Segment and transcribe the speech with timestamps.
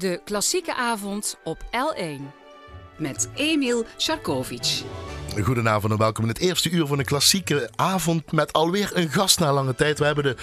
[0.00, 2.20] De klassieke avond op L1.
[2.96, 4.82] Met Emil Sharkovic.
[5.42, 9.38] Goedenavond en welkom in het eerste uur van een klassieke avond met alweer een gast
[9.38, 9.98] na lange tijd.
[9.98, 10.36] We hebben de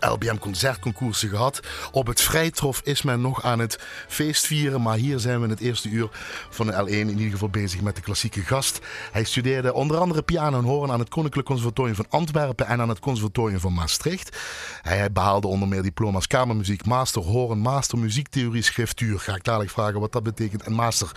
[0.00, 1.60] LBM concertconcoursen gehad.
[1.92, 4.82] Op het Vrijtrof is men nog aan het feestvieren.
[4.82, 6.08] Maar hier zijn we in het eerste uur
[6.50, 8.80] van de L1 in ieder geval bezig met de klassieke gast.
[9.12, 12.88] Hij studeerde onder andere piano en horen aan het Koninklijk Conservatorium van Antwerpen en aan
[12.88, 14.36] het Conservatorium van Maastricht.
[14.82, 19.20] Hij behaalde onder meer diploma's kamermuziek, master horen, master muziektheorie, schriftuur.
[19.20, 20.62] Ga ik dadelijk vragen wat dat betekent.
[20.62, 21.12] En master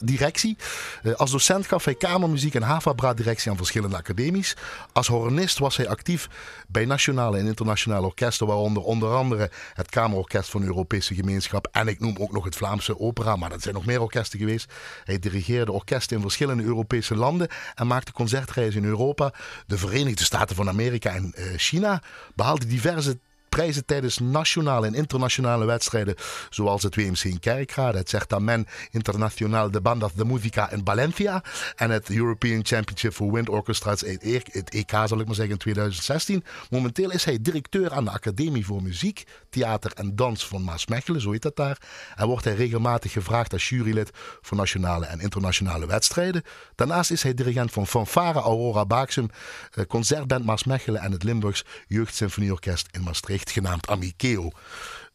[0.00, 0.56] directie.
[1.02, 4.56] Eh, als docent gaf hij kamermuziek en havabra directie aan verschillende academies.
[4.92, 6.28] Als horenist was hij actief
[6.68, 11.68] bij nationale en internationale orkesten, waaronder onder andere het Kamerorkest van de Europese Gemeenschap.
[11.72, 14.72] En ik noem ook nog het Vlaamse Opera, maar dat zijn nog meer orkesten geweest.
[15.04, 19.32] Hij dirigeerde orkesten in verschillende Europese landen en maakte concertreizen in Europa,
[19.66, 22.02] de Verenigde Staten van Amerika en uh, China.
[22.34, 23.18] Behaalde diverse
[23.56, 26.14] prijzen tijdens nationale en internationale wedstrijden,
[26.50, 31.44] zoals het WMC in Kerkrade, het Certamen Internacional de Bandas de Musica in Valencia
[31.76, 36.44] en het European Championship for Wind Orchestras, het EK zal ik maar zeggen, in 2016.
[36.70, 41.30] Momenteel is hij directeur aan de Academie voor Muziek, Theater en Dans van Maasmechelen, zo
[41.30, 41.78] heet dat daar.
[42.16, 46.42] En wordt hij regelmatig gevraagd als jurylid voor nationale en internationale wedstrijden.
[46.74, 49.30] Daarnaast is hij dirigent van Fanfare Aurora Baaksum,
[49.72, 54.50] eh, Concertband Maasmechelen en het Limburgs Jeugdsymfonieorkest in Maastricht genaamd Amikeo.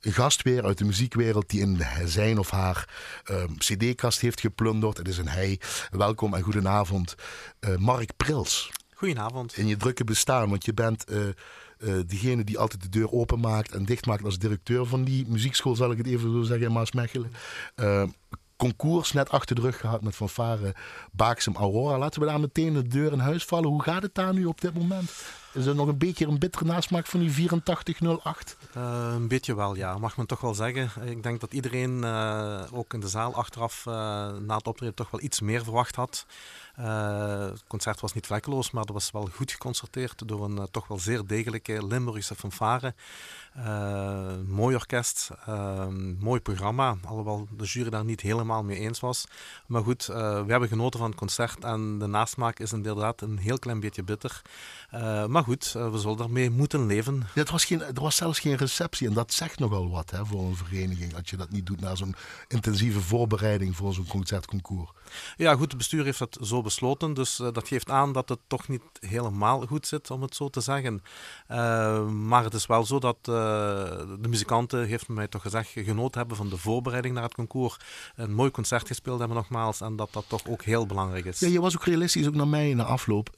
[0.02, 2.90] Een gast weer uit de muziekwereld die in zijn of haar
[3.24, 4.98] ehm, cd-kast heeft geplunderd.
[4.98, 5.60] Het is een hij.
[5.90, 7.16] Welkom en goedenavond.
[7.60, 8.72] Uh, Mark Prils.
[8.94, 9.58] Goedenavond.
[9.58, 11.12] In je drukke bestaan, want je bent...
[11.12, 11.20] Uh,
[11.84, 15.92] uh, degene die altijd de deur openmaakt en dichtmaakt als directeur van die muziekschool, zal
[15.92, 17.32] ik het even zo zeggen, in Maasmechelen.
[17.76, 18.04] Uh,
[18.56, 20.76] concours net achter de rug gehad met fanfare
[21.12, 21.98] Baaksem Aurora.
[21.98, 23.70] Laten we daar meteen de deur in huis vallen.
[23.70, 25.12] Hoe gaat het daar nu op dit moment?
[25.54, 28.58] Is er nog een beetje een bittere nasmaak van die 8408?
[28.78, 29.98] Uh, een beetje wel, ja.
[29.98, 31.10] Mag men toch wel zeggen.
[31.10, 33.94] Ik denk dat iedereen, uh, ook in de zaal achteraf, uh,
[34.38, 36.26] na het optreden toch wel iets meer verwacht had.
[36.72, 41.00] Het concert was niet vlekkeloos, maar dat was wel goed geconcerteerd door een toch wel
[41.00, 42.94] zeer degelijke Limburgse fanfare.
[44.48, 45.30] mooi orkest,
[46.20, 49.26] mooi programma, alhoewel de jury daar niet helemaal mee eens was.
[49.66, 53.60] Maar goed, we hebben genoten van het concert en de nasmaak is inderdaad een heel
[53.60, 54.42] klein beetje bitter.
[55.28, 57.24] maar maar goed, eh, we zullen daarmee moeten leven.
[57.36, 60.44] Ja, was geen, er was zelfs geen receptie en dat zegt nogal wat hè, voor
[60.44, 61.16] een vereniging.
[61.16, 62.16] Als je dat niet doet na zo'n
[62.48, 64.90] intensieve voorbereiding voor zo'n concertconcours.
[65.38, 67.14] Ja, goed, het bestuur heeft dat zo besloten.
[67.14, 70.50] Dus uh, dat geeft aan dat het toch niet helemaal goed zit, om het zo
[70.50, 71.04] te zeggen.
[71.52, 73.26] Uh, maar het is wel zo dat uh,
[74.20, 77.78] de muzikanten, heeft mij toch gezegd, genoten hebben van de voorbereiding naar het concours.
[78.16, 79.82] Een mooi concert gespeeld hebben nogmaals.
[79.82, 81.40] En dat dat toch ook heel belangrijk is.
[81.40, 83.30] Ja, je was ook realistisch, ook naar mij in de afloop.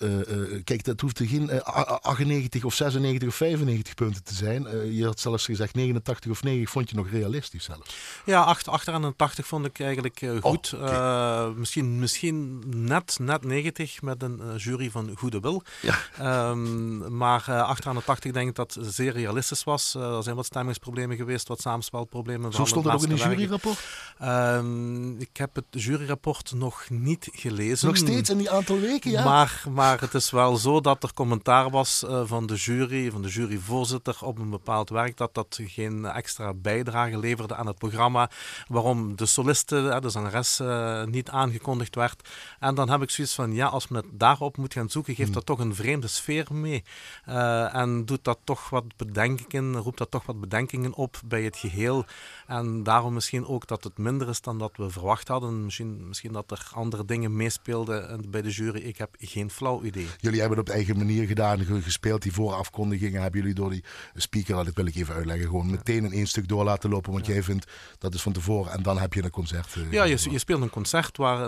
[0.64, 4.94] kijk, dat hoeft geen 98 of 96 of 95 punten te zijn.
[4.96, 7.96] Je had zelfs gezegd 89 of 90 vond je nog realistisch zelfs.
[8.26, 10.74] Ja, 8, 8 en 80 vond ik eigenlijk goed.
[10.74, 15.64] Oh, misschien, misschien net, net 90 met een jury van goede wil.
[15.82, 16.50] Ja.
[16.50, 19.94] Um, maar 8 aan de 80 denk ik dat zeer realistisch was.
[19.94, 22.52] er zijn wat stemmingsproblemen geweest, wat samenspelproblemen.
[22.54, 23.80] Zo stond het ook in het juryrapport?
[24.22, 27.88] Um, ik heb het juryrapport nog niet gelezen.
[27.88, 29.24] Nog steeds in die aantal weken, ja?
[29.24, 33.22] Maar, maar het is wel zo dat er commentaar was uh, van de jury, van
[33.22, 38.30] de juryvoorzitter op een bepaald werk, dat dat geen extra bijdrage leverde aan het programma.
[38.68, 42.30] Waarom de soliste, de zangeres, uh, niet aangekondigd werd.
[42.60, 45.28] En dan heb ik zoiets van, ja, als men het daarop moet gaan zoeken, geeft
[45.28, 45.38] hmm.
[45.38, 46.84] dat toch een vreemde sfeer mee.
[47.30, 51.58] Uh, en doet dat toch wat bedenkingen, roept dat toch wat bedenkingen op bij het
[51.58, 52.06] geheel.
[52.48, 55.64] En daarom misschien ook dat het minder is dan dat we verwacht hadden.
[55.64, 58.82] Misschien, misschien dat er andere dingen meespeelden bij de jury.
[58.82, 60.08] Ik heb geen flauw idee.
[60.20, 62.22] Jullie hebben het op eigen manier gedaan, gespeeld.
[62.22, 63.84] Die voorafkondigingen hebben jullie door die
[64.16, 67.12] speaker, dat wil ik even uitleggen, gewoon meteen in één stuk door laten lopen.
[67.12, 69.76] Want jij vindt dat is van tevoren en dan heb je een concert.
[69.76, 71.43] Uh, ja, je, je, speelt een concert waar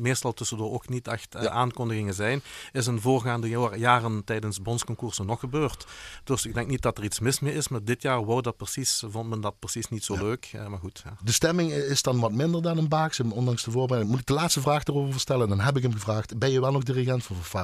[0.00, 2.42] meestal tussendoor ook niet echt uh, aankondigingen zijn.
[2.72, 5.86] Is in voorgaande jaren tijdens bondsconcoursen nog gebeurd.
[6.24, 7.68] Dus ik denk niet dat er iets mis mee is.
[7.68, 10.52] Maar dit jaar wou dat precies, vond men dat precies niet zo leuk.
[10.54, 11.02] Uh, maar goed.
[11.22, 14.10] De stemming is dan wat minder dan een Baaksem, ondanks de voorbereiding.
[14.10, 15.48] Moet ik de laatste vraag erover stellen?
[15.48, 16.38] Dan heb ik hem gevraagd.
[16.38, 17.60] Ben je wel nog dirigent voor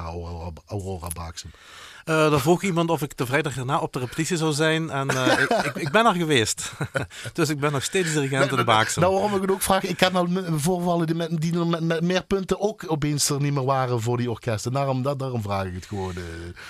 [0.66, 1.50] Aurora Baaksem?
[2.04, 4.90] Uh, er vroeg iemand of ik de vrijdag erna op de repetitie zou zijn.
[4.90, 6.72] En uh, ik, ik, ik, ben er geweest.
[7.32, 9.00] dus ik ben nog steeds dirigent in de Baakse.
[9.00, 9.82] Nou, waarom ik het ook vraag.
[9.82, 13.54] Ik heb nou voorvallen die, met, die met, met, meer punten ook opeens er niet
[13.54, 14.72] meer waren voor die orkesten.
[14.72, 16.22] Daarom, dat, daarom vraag ik het gewoon uh,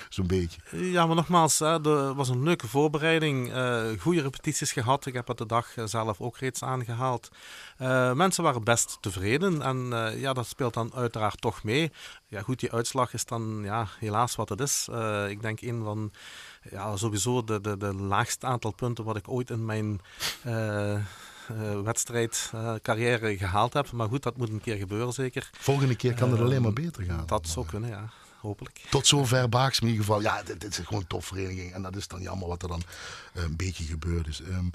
[0.09, 0.59] zo'n beetje.
[0.71, 3.51] Ja, maar nogmaals, hè, er was een leuke voorbereiding.
[3.99, 5.05] goede repetities gehad.
[5.05, 7.29] Ik heb het de dag zelf ook reeds aangehaald.
[8.13, 9.61] mensen waren best tevreden.
[9.61, 11.91] En ja, dat speelt dan uiteraard toch mee.
[12.35, 14.87] Ja, goed, die uitslag is dan ja, helaas wat het is.
[14.91, 16.11] Uh, ik denk een van
[16.69, 20.01] ja, sowieso de, de, de laagste aantal punten wat ik ooit in mijn
[20.47, 20.99] uh,
[21.83, 22.51] wedstrijd,
[22.81, 23.91] carrière gehaald heb.
[23.91, 25.49] Maar goed, dat moet een keer gebeuren zeker.
[25.59, 27.25] Volgende keer kan het alleen maar beter gaan.
[27.25, 28.09] Dat zou kunnen, ja
[28.45, 28.81] hopelijk.
[28.89, 30.21] Tot zover Baaks in ieder geval.
[30.21, 31.73] Ja, dit, dit, is gewoon een topvereniging.
[31.73, 32.81] En dat is dan jammer wat er dan
[33.33, 34.39] uh, een beetje gebeurd is.
[34.39, 34.69] Um,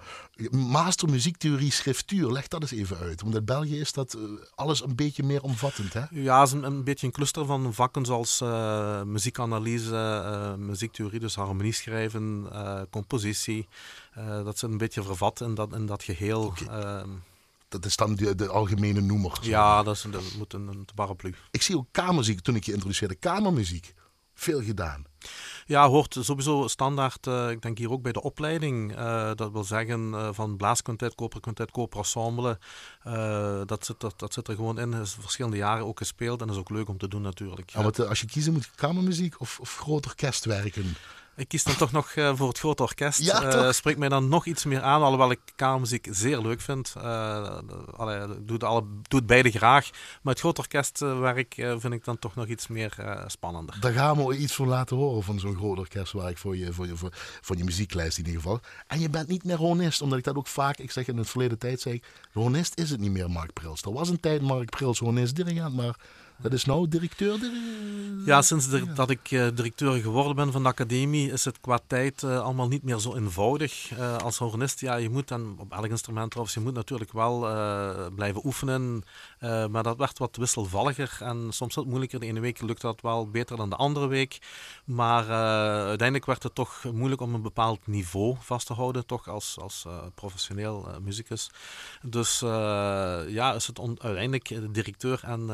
[0.51, 3.23] master muziektheorie schriftuur, leg dat eens even uit.
[3.23, 4.23] Want in België is dat uh,
[4.55, 6.05] alles een beetje meer omvattend, hè?
[6.11, 11.35] Ja, het is een, een beetje een cluster van vakken zoals uh, muziekanalyse, muziektheorie, dus
[11.35, 12.49] harmonie schrijven,
[12.91, 13.69] compositie.
[14.45, 16.43] dat zit een beetje vervat in dat, in dat geheel.
[16.43, 17.05] Okay.
[17.71, 19.39] Dat is dan de, de algemene noemer.
[19.43, 21.35] Ja, dat, is, dat moet een, een paraplu.
[21.51, 23.15] Ik zie ook kamermuziek toen ik je introduceerde.
[23.15, 23.95] Kamermuziek.
[24.35, 25.05] Veel gedaan.
[25.67, 28.99] Ja, hoort sowieso standaard, uh, ik denk hier ook bij de opleiding.
[28.99, 32.59] Uh, dat wil zeggen uh, van blaasquintet, koperquintet, koperensemble.
[33.67, 34.93] dat, zit er, dat zit er gewoon in.
[34.93, 37.71] is verschillende jaren ook gespeeld en dat is ook leuk om te doen natuurlijk.
[37.71, 40.97] Ja, want, als je kiezen moet kamermuziek of, of groot orkest werken?
[41.41, 43.19] Ik kies dan toch nog uh, voor het grote orkest.
[43.19, 46.95] Ja, uh, spreekt mij dan nog iets meer aan, alhoewel ik kamermuziek zeer leuk vind.
[46.97, 47.59] Uh,
[47.97, 49.91] allee, doe, het alle, doe het beide graag.
[50.23, 53.77] Maar het grote orkestwerk vind ik dan toch nog iets meer spannender.
[53.81, 56.97] Daar gaan we iets voor laten horen van zo'n groot orkestwerk voor je, voor, je,
[56.97, 57.11] voor,
[57.41, 58.61] voor je muzieklijst in ieder geval.
[58.87, 61.31] En je bent niet meer ronist, omdat ik dat ook vaak, ik zeg in het
[61.31, 63.83] verleden tijd, ik, ronist is het niet meer Mark Prils.
[63.83, 65.97] Er was een tijd Mark Prils ronist dirigent, maar
[66.43, 67.39] dat is nou directeur?
[68.25, 72.23] Ja, sinds dat ik uh, directeur geworden ben van de academie, is het qua tijd
[72.23, 73.91] uh, allemaal niet meer zo eenvoudig.
[73.91, 77.41] Uh, als hornist, ja, je moet dan op elk instrument trouwens, je moet natuurlijk wel
[78.15, 79.05] blijven oefenen.
[79.41, 82.21] Maar dat werd wat wisselvalliger en soms wat moeilijker.
[82.21, 84.39] De ene week lukt dat wel beter dan de andere week.
[84.85, 89.57] Maar uiteindelijk werd het toch moeilijk om een bepaald niveau vast te houden, toch als,
[89.61, 91.51] als professioneel muzikus.
[92.03, 92.39] Dus
[93.29, 95.51] ja, is het uiteindelijk directeur en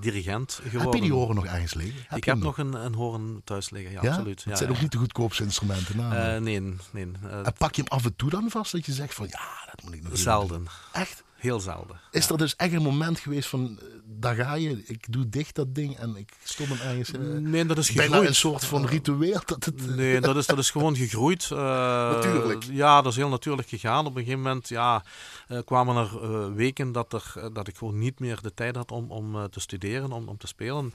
[0.00, 0.80] dirigent geworden.
[0.80, 2.16] Heb je die horen nog ergens liggen?
[2.16, 4.44] ik heb nog een, een horen thuis liggen, ja, absoluut.
[4.44, 5.96] Het zijn ook niet de goedkoopste instrumenten.
[5.96, 6.60] Nou, nee,
[6.90, 7.10] nee.
[7.22, 9.84] En pak je hem af en toe dan vast dat je zegt van ja, dat
[9.84, 10.66] moet ik nog Zelden.
[10.92, 11.24] Echt?
[11.40, 12.00] Heel zelden.
[12.10, 13.86] Is er dus echt een moment geweest van, eh,
[14.18, 17.10] daar ga je, ik doe dicht dat ding en ik stop hem ergens...
[17.12, 18.10] Uh, nee, dat is gegroeid.
[18.10, 19.40] Bijna een soort van ritueel.
[19.46, 21.48] Dat het, nee, dat is, dat is gewoon gegroeid.
[21.52, 21.58] Uh,
[22.14, 22.64] natuurlijk.
[22.70, 24.06] Ja, dat is heel natuurlijk gegaan.
[24.06, 25.04] Op een gegeven moment ja,
[25.48, 29.10] uh, kwamen er weken dat, er, dat ik gewoon niet meer de tijd had om,
[29.10, 30.92] om te studeren, om, om te spelen.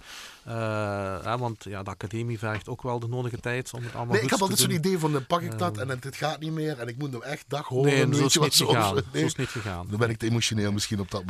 [1.40, 4.30] want ja, de academie vergt ook wel de nodige tijd om het allemaal nee, ik
[4.30, 6.88] had altijd zo'n idee van, dan pak ik dat en het, gaat niet meer en
[6.88, 8.10] ik moet hem echt dag horen.
[8.10, 8.94] Nee, zo is, niet gegaan.
[9.14, 9.88] Nee, zo is niet gegaan.
[9.90, 11.24] Dan ben ik te emotioneel misschien op dat,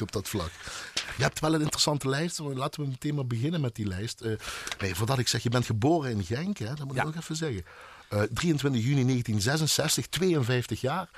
[0.00, 0.50] op dat vlak.
[1.16, 2.38] Je hebt wel een interessante lijst.
[2.38, 4.22] Laten we meteen maar beginnen met die lijst.
[4.22, 4.38] Uh,
[4.80, 7.36] nee, voordat ik zeg, je bent geboren in Genk, hè, dat moet ik nog even
[7.36, 7.64] zeggen.
[8.12, 11.10] Uh, 23 juni 1966, 52 jaar.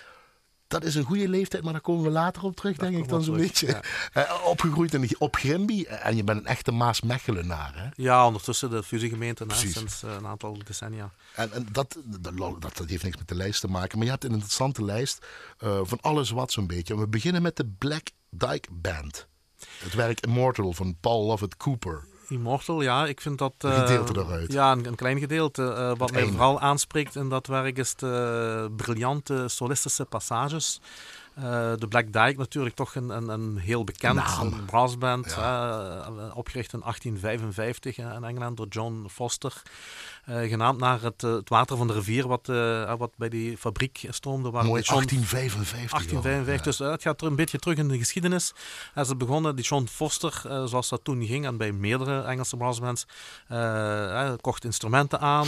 [0.67, 3.23] Dat is een goede leeftijd, maar daar komen we later op terug, denk ik dan
[3.23, 3.83] zo'n beetje.
[4.15, 7.89] Uh, opgegroeid in, op Grimby en je bent een echte Maas-Mechelenaar, hè?
[7.95, 11.13] Ja, ondertussen de fusiegemeente sinds een aantal decennia.
[11.35, 14.25] En, en dat, dat, dat, heeft niks met de lijst te maken, maar je hebt
[14.25, 15.27] een interessante lijst
[15.59, 16.95] van alles wat zo'n beetje.
[16.95, 19.27] En we beginnen met de Black Dyke Band.
[19.83, 22.05] Het werk Immortal van Paul Lovett Cooper.
[22.29, 23.53] Immortal, ja, ik vind dat...
[23.59, 24.49] een gedeelte eruit.
[24.49, 25.63] Eh, Ja, een, een klein gedeelte.
[25.63, 30.81] Uh, wat mij vooral aanspreekt in dat werk is de briljante solistische passages.
[31.39, 31.45] Uh,
[31.79, 36.09] de Black Dyke natuurlijk toch een, een, een heel bekend een brassband, ja.
[36.35, 39.63] opgericht in 1855 in Engeland door John Foster.
[40.29, 43.59] Uh, genaamd naar het, uh, het, water van de rivier wat, uh, wat bij die
[43.59, 44.51] fabriek stroomde.
[44.51, 45.91] Waar Mooi, 1855.
[45.91, 48.53] 1855, dus het gaat er een beetje terug in de geschiedenis.
[48.95, 53.07] En ze begonnen, die John Foster, zoals dat toen ging, en bij meerdere Engelse brassbands,
[54.41, 55.47] kocht instrumenten aan,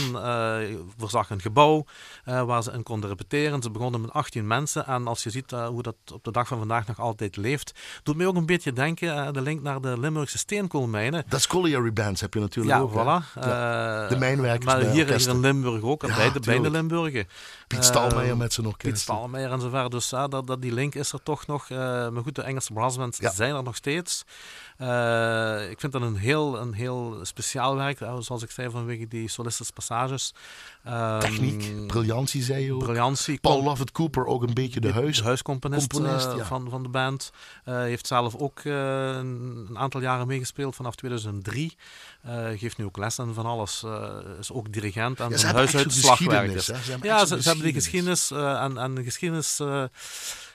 [0.99, 1.85] voorzag een gebouw
[2.25, 3.62] waar ze in konden repeteren.
[3.62, 6.59] Ze begonnen met 18 mensen en als je ziet hoe dat op de dag van
[6.59, 10.38] vandaag nog altijd leeft, doet mij ook een beetje denken, de link naar de Limburgse
[10.38, 11.25] steenkoolmijnen.
[11.28, 12.93] Dat is colliery bands heb je natuurlijk ja, ook.
[12.93, 13.40] Voilà.
[13.40, 14.09] Ja.
[14.09, 17.28] De mijnwerkers maar hier, hier in Limburg ook, ja, bij, de, bij de Limburgen.
[17.66, 18.92] Piet eh, Stalmeijer met zijn orkest.
[18.92, 19.90] Piet Stalmeijer en zo verder.
[19.90, 21.68] Dus ja, dat, dat, die link is er toch nog.
[21.68, 21.78] Uh,
[22.09, 24.25] maar goed, de Engelse brassbands zijn er nog steeds.
[24.78, 29.28] Uh, ik vind dat een heel, een heel speciaal werk, zoals ik zei, vanwege die
[29.28, 30.35] solistische passages.
[30.87, 32.85] Um, Techniek, briljantie zei je ook.
[32.85, 33.38] Briljantie.
[33.40, 36.45] Paul Lovett Cooper, ook een beetje de, huis, de huiscomponist Componist, uh, ja.
[36.45, 37.33] van, van de band.
[37.69, 41.76] Uh, heeft zelf ook een aantal jaren meegespeeld, vanaf 2003.
[42.57, 43.85] geeft nu ook lessen van alles.
[44.40, 45.37] is ook dirigent en ja.
[47.02, 49.61] Ja, ze, ze, hebben die geschiedenis en, en de geschiedenis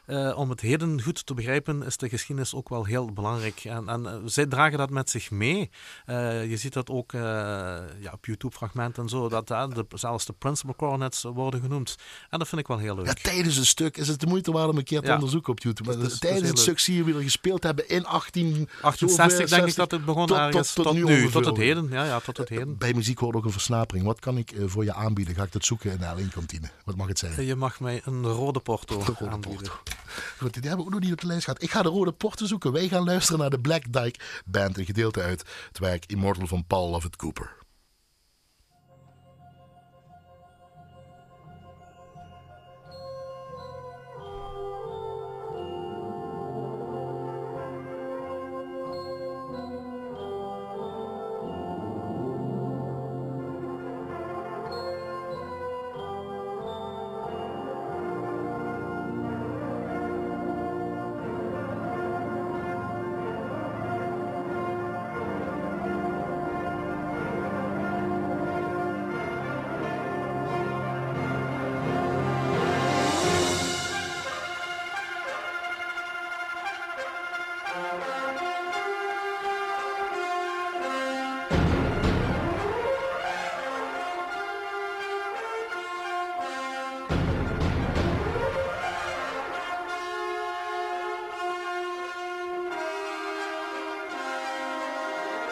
[0.09, 3.63] uh, om het heden goed te begrijpen is de geschiedenis ook wel heel belangrijk.
[3.63, 5.69] En, en uh, zij dragen dat met zich mee.
[6.07, 10.75] Uh, je ziet dat ook ja, op YouTube-fragmenten en zo, dat de, zelfs de principal
[10.75, 11.95] coronets worden genoemd.
[12.29, 13.05] En dat vind ik wel heel leuk.
[13.05, 15.13] Ja, tijdens een stuk is het de moeite waard om een keer te ja.
[15.13, 15.95] onderzoeken op YouTube.
[15.95, 18.43] Maar is, tijdens het stuk zie je wie er gespeeld hebben in 18...
[18.43, 20.73] 1860 denk ik dat het begon tot, ergens.
[20.73, 21.87] Tot, tot, tot nu, tot het heden.
[21.89, 22.77] Ja, ja, tot het heden.
[22.77, 24.05] Bij muziek hoort ook een versnapering.
[24.05, 25.35] Wat kan ik voor je aanbieden?
[25.35, 26.69] Ga ik dat zoeken in de L1-kantine?
[26.85, 27.45] Wat mag het zijn?
[27.45, 29.61] Je mag mij een rode porto rode aanbieden.
[29.61, 29.98] Porto.
[30.37, 31.61] Goed, die hebben we ook nog niet op de lijst gehad.
[31.61, 32.71] Ik ga de Rode Porten zoeken.
[32.71, 34.77] Wij gaan luisteren naar de Black Dyke Band.
[34.77, 37.58] Een gedeelte uit het werk Immortal van Paul Lovett Cooper.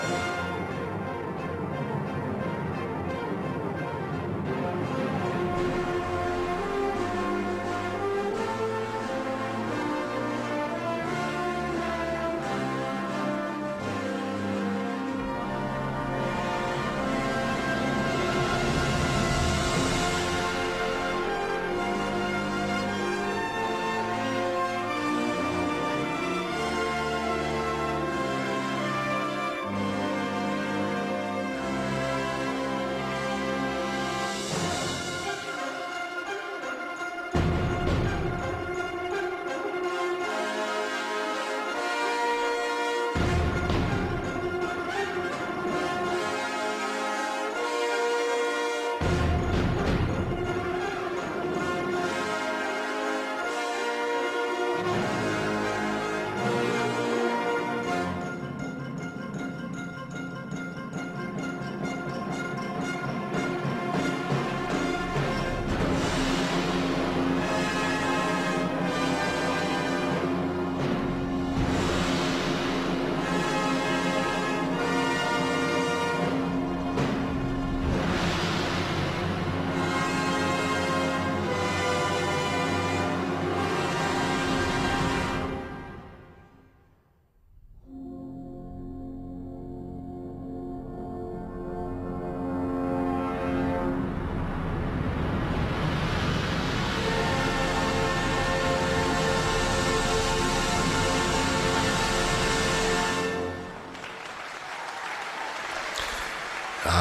[0.03, 0.36] you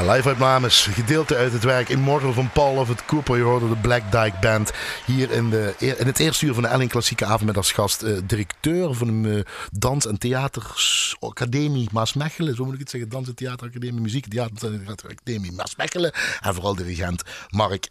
[0.06, 3.36] live-uitnames, gedeelte uit het werk Immortal van Paul of het Cooper.
[3.36, 4.72] Je hoorde de Black Dyke Band
[5.06, 8.02] hier in, de, in het eerste uur van de Elling Klassieke Avond met als gast
[8.02, 12.54] uh, directeur van de uh, Dans- en Theateracademie Maasmechelen.
[12.54, 16.12] Zo moet ik het zeggen, Dans- en Theateracademie, Muziek- Theateracademie Maasmechelen.
[16.40, 17.88] En vooral dirigent Mark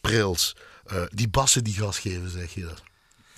[0.00, 0.56] Prils.
[0.92, 2.82] Uh, die bassen die gas geven, zeg je dat?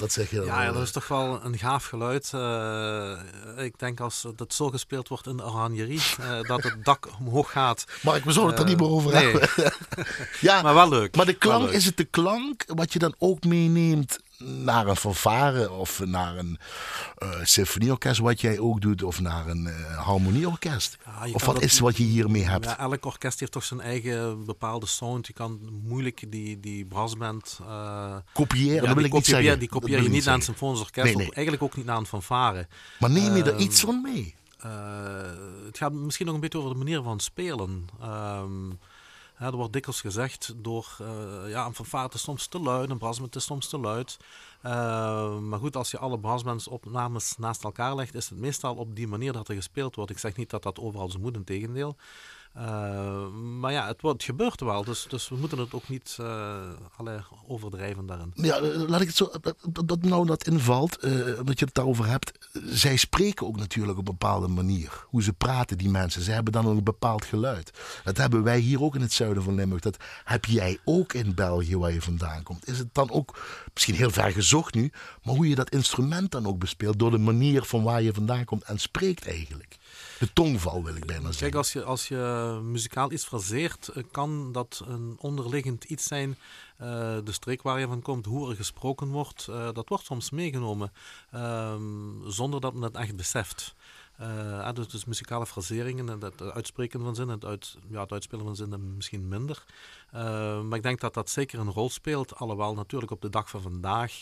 [0.00, 2.33] Dat zeg je dan ja, ja, dat is toch wel een gaaf geluid.
[2.35, 3.19] Uh,
[3.57, 7.50] ik denk als dat zo gespeeld wordt in de oranjerie, uh, dat het dak omhoog
[7.50, 7.85] gaat.
[8.02, 9.33] Mark, we zullen het er niet meer over nee.
[9.33, 9.73] hebben.
[10.40, 11.16] ja, maar wel leuk.
[11.16, 15.70] Maar de klank, is het de klank wat je dan ook meeneemt naar een fanfare
[15.70, 16.59] of naar een
[17.23, 20.99] uh, symfonieorkest, wat jij ook doet, of naar een uh, harmonieorkest?
[21.04, 22.64] Ja, of wat dat, is wat je hiermee hebt?
[22.64, 25.26] Ja, elk orkest heeft toch zijn eigen bepaalde sound.
[25.26, 28.75] Je kan moeilijk die, die brassband uh, kopiëren.
[28.75, 29.59] Ja, dat wil ik niet zeggen.
[29.59, 31.28] Die kopieer je niet naar een symfonisch orkest, nee, nee.
[31.28, 32.66] Of eigenlijk ook niet naar een fanfare.
[32.99, 34.35] Maar neem je er iets van mee?
[35.66, 37.88] het gaat misschien nog een beetje over de manier van spelen.
[38.02, 38.78] Um,
[39.40, 43.37] Er wordt dikwijls gezegd door uh, ja, een fanfare is soms te luid, een brassband
[43.37, 44.16] is soms te luid.
[44.66, 49.09] Uh, maar goed, als je alle brassbandsopnames naast elkaar legt, is het meestal op die
[49.09, 50.11] manier dat er gespeeld wordt.
[50.11, 51.97] Ik zeg niet dat dat overal zo moet, in tegendeel.
[52.57, 53.26] Uh,
[53.61, 56.57] maar ja, het, het gebeurt wel, dus, dus we moeten het ook niet uh,
[56.97, 58.33] alle overdrijven daarin.
[58.35, 59.30] Ja, laat ik het zo,
[59.85, 62.49] dat nou dat invalt, uh, omdat je het daarover hebt.
[62.64, 65.04] Zij spreken ook natuurlijk op een bepaalde manier.
[65.07, 66.23] Hoe ze praten, die mensen.
[66.23, 67.73] Ze hebben dan een bepaald geluid.
[68.04, 69.83] Dat hebben wij hier ook in het zuiden van Limburg.
[69.83, 72.69] Dat heb jij ook in België waar je vandaan komt.
[72.69, 73.38] Is het dan ook,
[73.73, 74.92] misschien heel ver gezocht nu,
[75.23, 78.45] maar hoe je dat instrument dan ook bespeelt door de manier van waar je vandaan
[78.45, 79.78] komt en spreekt eigenlijk?
[80.20, 81.40] De tongval wil ik bijna zeggen.
[81.40, 86.28] Kijk, als je, als je muzikaal iets fraseert, kan dat een onderliggend iets zijn.
[86.80, 86.86] Uh,
[87.24, 90.92] de streek waar je van komt, hoe er gesproken wordt, uh, dat wordt soms meegenomen.
[91.34, 91.74] Uh,
[92.26, 93.74] zonder dat men het echt beseft.
[94.20, 98.44] Uh, dus, dus, muzikale fraseringen en het uitspreken van zinnen, het, uit, ja, het uitspelen
[98.44, 99.64] van zinnen misschien minder.
[100.14, 103.50] Uh, maar ik denk dat dat zeker een rol speelt, alhoewel natuurlijk op de dag
[103.50, 104.12] van vandaag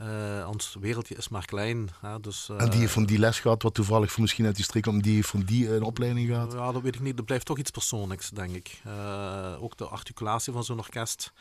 [0.00, 1.90] uh, ons wereldje is maar klein.
[2.00, 4.64] Hè, dus, en die heeft van die les gehad, wat toevallig voor misschien uit die
[4.64, 6.52] streek om die heeft van die een opleiding gehad?
[6.52, 7.16] Ja, dat weet ik niet.
[7.16, 8.82] Dat blijft toch iets persoonlijks, denk ik.
[9.60, 11.32] ook de articulatie van zo'n orkest.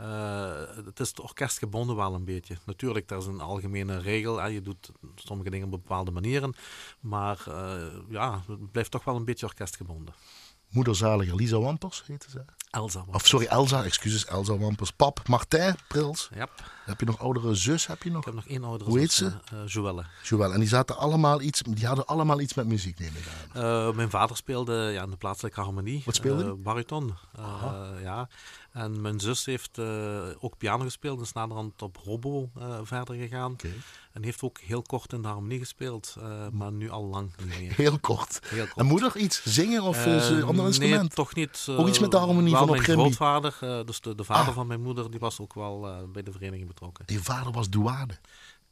[0.00, 2.56] Uh, het is orkestgebonden wel een beetje.
[2.64, 4.40] Natuurlijk, dat is een algemene regel.
[4.40, 4.46] Hè.
[4.46, 6.54] Je doet sommige dingen op bepaalde manieren.
[7.00, 10.14] Maar uh, ja, het blijft toch wel een beetje orkestgebonden.
[10.72, 12.44] Moederzalige Lisa Wampers heette ze.
[12.70, 13.22] Elsa Wampers.
[13.22, 14.90] Of sorry, Elsa, excuses, Elsa Wampers.
[14.90, 16.30] Pap, Martijn Prils.
[16.34, 16.48] Ja.
[16.84, 17.86] Heb je nog oudere zus?
[17.86, 18.18] Heb je nog?
[18.18, 19.18] Ik heb nog één oudere Hoe zus.
[19.18, 19.54] Hoe heet ze?
[19.56, 20.04] Uh, Joelle.
[20.22, 20.54] Joelle.
[20.54, 23.62] En die zaten allemaal iets, die hadden allemaal iets met muziek, neem ik aan.
[23.88, 26.02] Uh, mijn vader speelde ja, in de plaatselijke harmonie.
[26.04, 27.14] Wat speelde uh, Bariton.
[28.02, 28.28] ja.
[28.72, 29.78] En mijn zus heeft
[30.38, 32.50] ook piano gespeeld en is naderhand op robo
[32.82, 33.52] verder gegaan.
[33.52, 33.74] Okay.
[34.12, 37.58] En heeft ook heel kort in de harmonie gespeeld, uh, maar nu al lang niet
[37.58, 37.74] meer.
[37.76, 38.40] Heel kort.
[38.46, 38.76] Heel kort.
[38.76, 41.00] En moeder iets zingen of een ander instrument?
[41.00, 41.66] Nee, toch niet.
[41.68, 44.54] ook iets met de harmonie van op mijn grootvader, dus de, de vader ah.
[44.54, 47.06] van mijn moeder, die was ook wel bij de vereniging betrokken.
[47.06, 48.18] Die vader was douane?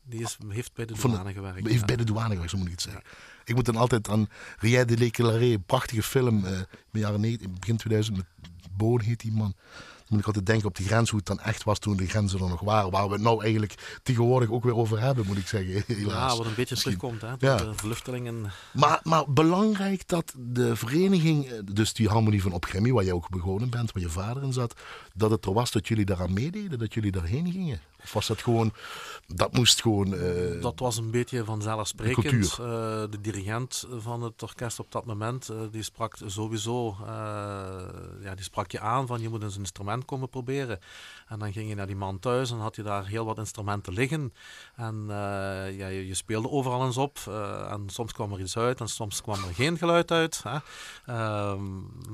[0.02, 1.66] Die is, heeft bij de douane de, gewerkt.
[1.66, 1.84] Heeft ja.
[1.84, 3.02] bij de douane gewerkt, zo moet ik het zeggen.
[3.04, 3.10] Ja.
[3.44, 4.28] Ik moet dan altijd aan
[4.58, 8.26] Rien de l'Éclairé, een prachtige film, in de jaren 90, begin 2000, met
[8.80, 9.54] Boon heet die man
[10.10, 12.40] moet ik altijd denken op die grens, hoe het dan echt was toen de grenzen
[12.40, 12.90] er nog waren.
[12.90, 15.82] Waar we het nou eigenlijk tegenwoordig ook weer over hebben, moet ik zeggen.
[15.96, 16.32] Helaas.
[16.32, 17.32] Ja, wat een beetje terugkomt, hè?
[17.38, 17.56] Ja.
[17.56, 18.50] De vluchtelingen.
[18.72, 23.70] Maar, maar belangrijk dat de vereniging, dus die harmonie van Opgrimmy, waar jij ook begonnen
[23.70, 24.80] bent, waar je vader in zat,
[25.14, 27.80] dat het er was dat jullie daaraan meededen, dat jullie daarheen gingen?
[28.02, 28.72] Of was dat gewoon,
[29.26, 30.14] dat moest gewoon...
[30.14, 32.56] Uh, dat was een beetje vanzelfsprekend.
[32.56, 36.96] De, uh, de dirigent van het orkest op dat moment, uh, die sprak sowieso,
[38.22, 40.78] ja, die sprak je aan van je moet eens een instrument komen proberen.
[41.28, 43.92] En dan ging je naar die man thuis en had je daar heel wat instrumenten
[43.92, 44.32] liggen.
[44.76, 47.18] En ja, je, je, speelde overal eens op.
[47.70, 50.42] en soms kwam er iets uit en soms kwam er geen geluid uit.
[50.42, 50.58] Hè.
[51.06, 51.62] Ehm,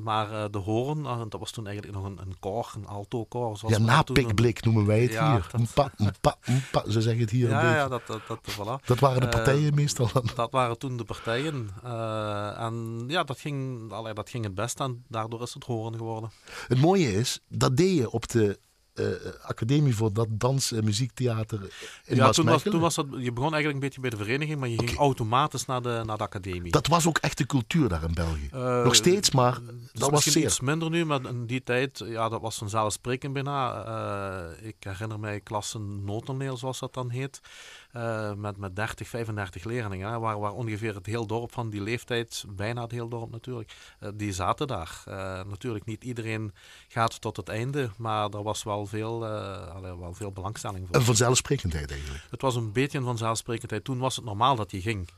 [0.02, 3.58] maar de horen, dat was toen eigenlijk nog een, een koor, een alto koor.
[3.66, 5.46] Ja, napikblik noemen wij het ja, hier.
[5.50, 7.76] Dat, Mpa, mpa, mpa, ze zeggen het hier ja, een beetje.
[7.76, 8.84] Ja, dat, dat, dat, voilà.
[8.84, 10.08] dat waren de partijen uh, meestal.
[10.34, 11.70] Dat waren toen de partijen.
[11.84, 15.96] Uh, en ja, dat ging, allee, dat ging het best en daardoor is het horen
[15.96, 16.30] geworden.
[16.68, 18.58] Het mooie is, dat deed je op de
[18.96, 19.06] uh,
[19.42, 21.60] academie voor dat dans- en muziektheater
[22.04, 24.58] in Ja, toen was, toen was dat, je begon eigenlijk een beetje bij de vereniging,
[24.58, 26.72] maar je ging automatisch naar de, naar de academie.
[26.72, 28.50] Dat was ook echt de cultuur daar in België.
[28.54, 29.58] Uh, Nog steeds, maar
[29.92, 30.44] dat was zeer.
[30.44, 33.86] iets minder nu, maar in die tijd, ja, dat was vanzelfsprekend bijna.
[33.86, 37.40] Uh, ik herinner mij klassen notenleel, zoals dat dan heet.
[37.96, 41.82] Uh, met, met 30, 35 leerlingen, hè, waar, waar ongeveer het heel dorp van die
[41.82, 45.04] leeftijd, bijna het heel dorp natuurlijk, uh, die zaten daar.
[45.08, 46.52] Uh, natuurlijk niet iedereen
[46.88, 50.96] gaat tot het einde, maar er was wel veel, allee, wel veel belangstelling voor.
[50.96, 52.24] Een vanzelfsprekendheid eigenlijk.
[52.30, 53.84] Het was een beetje een vanzelfsprekendheid.
[53.84, 55.08] Toen was het normaal dat je ging.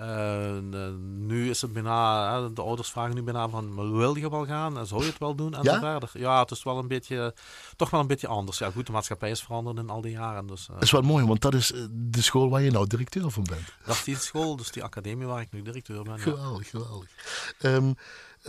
[0.00, 0.58] Uh,
[1.00, 4.78] nu is het bijna, de ouders vragen nu bijna van, wil je wel gaan?
[4.78, 5.54] En zou je het wel doen?
[5.54, 5.72] En ja?
[5.72, 6.10] zo verder.
[6.12, 7.34] Ja, het is wel een beetje,
[7.76, 8.58] toch wel een beetje anders.
[8.58, 10.46] Ja, goed, de maatschappij is veranderd in al die jaren.
[10.46, 13.30] Dus, uh, dat is wel mooi, want dat is de school waar je nou directeur
[13.30, 13.74] van bent.
[13.84, 16.18] Dat is die school, dus die academie waar ik nu directeur ben.
[16.18, 16.78] Geweldig, ja.
[16.78, 17.08] geweldig.
[17.62, 17.94] Um,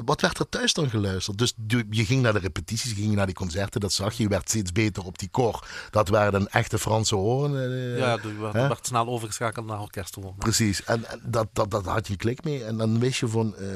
[0.05, 1.38] wat werd er thuis dan geluisterd?
[1.38, 1.53] Dus
[1.89, 4.23] je ging naar de repetities, je ging naar die concerten, dat zag je.
[4.23, 5.67] Je werd steeds beter op die koor.
[5.91, 7.51] Dat waren dan echte Franse horen.
[7.71, 10.36] Uh, ja, er werd, werd, snel overgeschakeld naar orkesthoren.
[10.36, 12.63] Precies, en, en dat, dat, dat had je klik mee.
[12.63, 13.67] En dan wist je van, uh,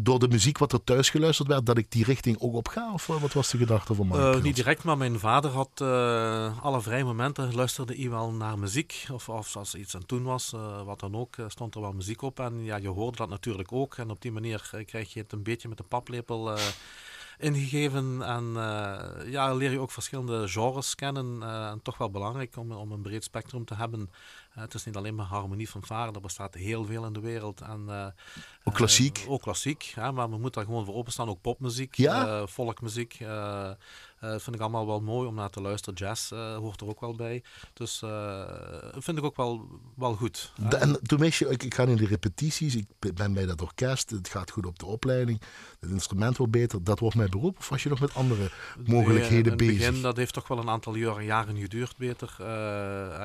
[0.00, 2.92] door de muziek wat er thuis geluisterd werd, dat ik die richting ook op ga?
[2.92, 4.40] Of wat was de gedachte van mij?
[4.40, 5.80] niet direct, maar mijn vader had
[6.62, 9.06] alle vrije momenten, luisterde hij wel naar muziek.
[9.12, 11.92] Of, of als er iets aan het doen was, wat dan ook, stond er wel
[11.92, 12.40] muziek op.
[12.40, 13.96] En ja, je hoorde dat natuurlijk ook.
[13.96, 16.56] En op die manier krijg je het een beetje met de paplepel
[17.38, 18.22] ingegeven.
[18.22, 21.38] En uh, ja, leer je ook verschillende genres kennen.
[21.42, 24.00] Uh, en toch wel belangrijk om, om een breed spectrum te hebben.
[24.00, 27.20] Uh, het is niet alleen maar harmonie van varen, er bestaat heel veel in de
[27.20, 27.60] wereld.
[27.60, 28.14] En,
[28.64, 29.24] ook klassiek?
[29.28, 31.28] ook klassiek, ja, maar we moeten daar gewoon voor openstaan.
[31.28, 32.46] Ook popmuziek, ja?
[32.46, 33.18] volkmuziek.
[34.26, 35.98] Uh, vind ik allemaal wel mooi om naar te luisteren.
[35.98, 37.42] Jazz uh, hoort er ook wel bij.
[37.72, 38.42] Dus uh,
[38.98, 40.52] vind ik ook wel, wel goed.
[40.68, 43.62] De, en toen wist je, ik, ik ga in de repetities, ik ben bij dat
[43.62, 45.40] orkest, het gaat goed op de opleiding,
[45.80, 47.58] het instrument wordt beter, dat wordt mijn beroep?
[47.58, 48.50] Of was je nog met andere
[48.86, 49.76] mogelijkheden bezig?
[49.76, 52.34] Begin, dat heeft toch wel een aantal jaren, jaren geduurd beter.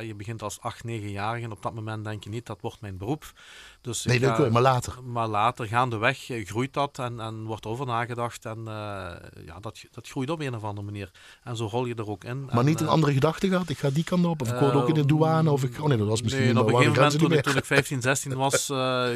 [0.05, 2.97] je begint als 8, 9-jarige en op dat moment denk je niet, dat wordt mijn
[2.97, 3.33] beroep.
[3.81, 5.03] Dus nee, dat maar later.
[5.03, 8.45] Maar later, gaandeweg, groeit dat en, en wordt over nagedacht.
[8.45, 8.63] En
[9.45, 11.11] ja, dat, dat groeit op een of andere manier.
[11.43, 12.45] En zo rol je er ook in.
[12.45, 13.69] Maar en, niet een andere gedachte gehad?
[13.69, 14.41] Ik ga die kant op?
[14.41, 15.51] Of ik hoorde ook in de douane?
[15.51, 17.57] Of ik, oh nee, dat was misschien nee, op een gegeven moment, toen, ik, toen
[17.57, 18.65] ik 15, 16 was,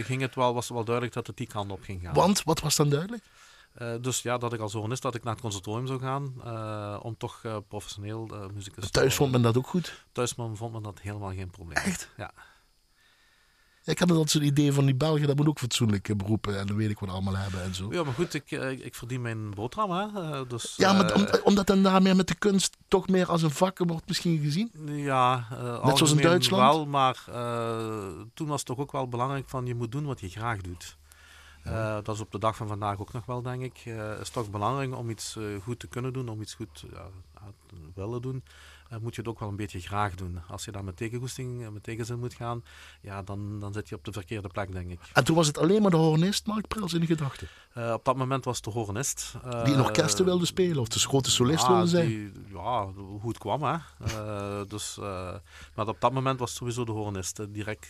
[0.05, 2.13] ging het wel, was het wel duidelijk dat het die kant op ging gaan.
[2.13, 2.43] Want?
[2.43, 3.23] Wat was dan duidelijk?
[3.81, 6.99] Uh, dus ja, dat ik als organist dat ik naar het conservatorium zou gaan uh,
[7.01, 10.05] om toch uh, professioneel muzikus te Thuis vond men dat ook goed?
[10.11, 11.77] Thuis vond men dat helemaal geen probleem.
[11.77, 12.09] Echt?
[12.17, 12.31] Ja.
[13.85, 16.75] Ik had altijd zo'n idee van die Belgen, dat moet ook fatsoenlijke beroepen en dan
[16.75, 17.87] weet ik wat allemaal hebben en zo.
[17.91, 20.47] Ja, maar goed, ik, ik verdien mijn boterham, hè.
[20.47, 23.77] Dus, ja, maar om, omdat dan daarmee met de kunst toch meer als een vak
[23.77, 24.71] wordt misschien gezien?
[24.85, 25.47] Ja,
[25.83, 26.73] Net zoals in Duitsland?
[26.73, 27.23] wel, maar
[28.33, 30.97] toen was het toch ook wel belangrijk van je moet doen wat je graag doet.
[31.67, 33.85] Uh, dat is op de dag van vandaag ook nog wel, denk ik.
[33.85, 36.87] Uh, is toch belangrijk om iets uh, goed te kunnen doen, om iets goed te
[37.95, 38.43] willen doen
[38.91, 40.39] uh, moet je het ook wel een beetje graag doen.
[40.47, 42.63] Als je daar met tegengoesting, eh, met tegenzin moet gaan,
[43.01, 44.99] ja, dan, dan zit je op de verkeerde plek, denk ik.
[45.13, 47.47] En toen was het alleen maar de hornist, Mark Prels, in de gedachten?
[47.77, 49.33] Uh, op dat moment was het de hornist.
[49.63, 52.07] die in orkesten wilde spelen, of de grote solist wilde zijn?
[52.07, 53.77] Die, ja, hoe het kwam, hè.
[54.67, 54.97] dus,
[55.75, 57.35] maar op dat moment was het sowieso de hornist.
[57.35, 57.87] De direct,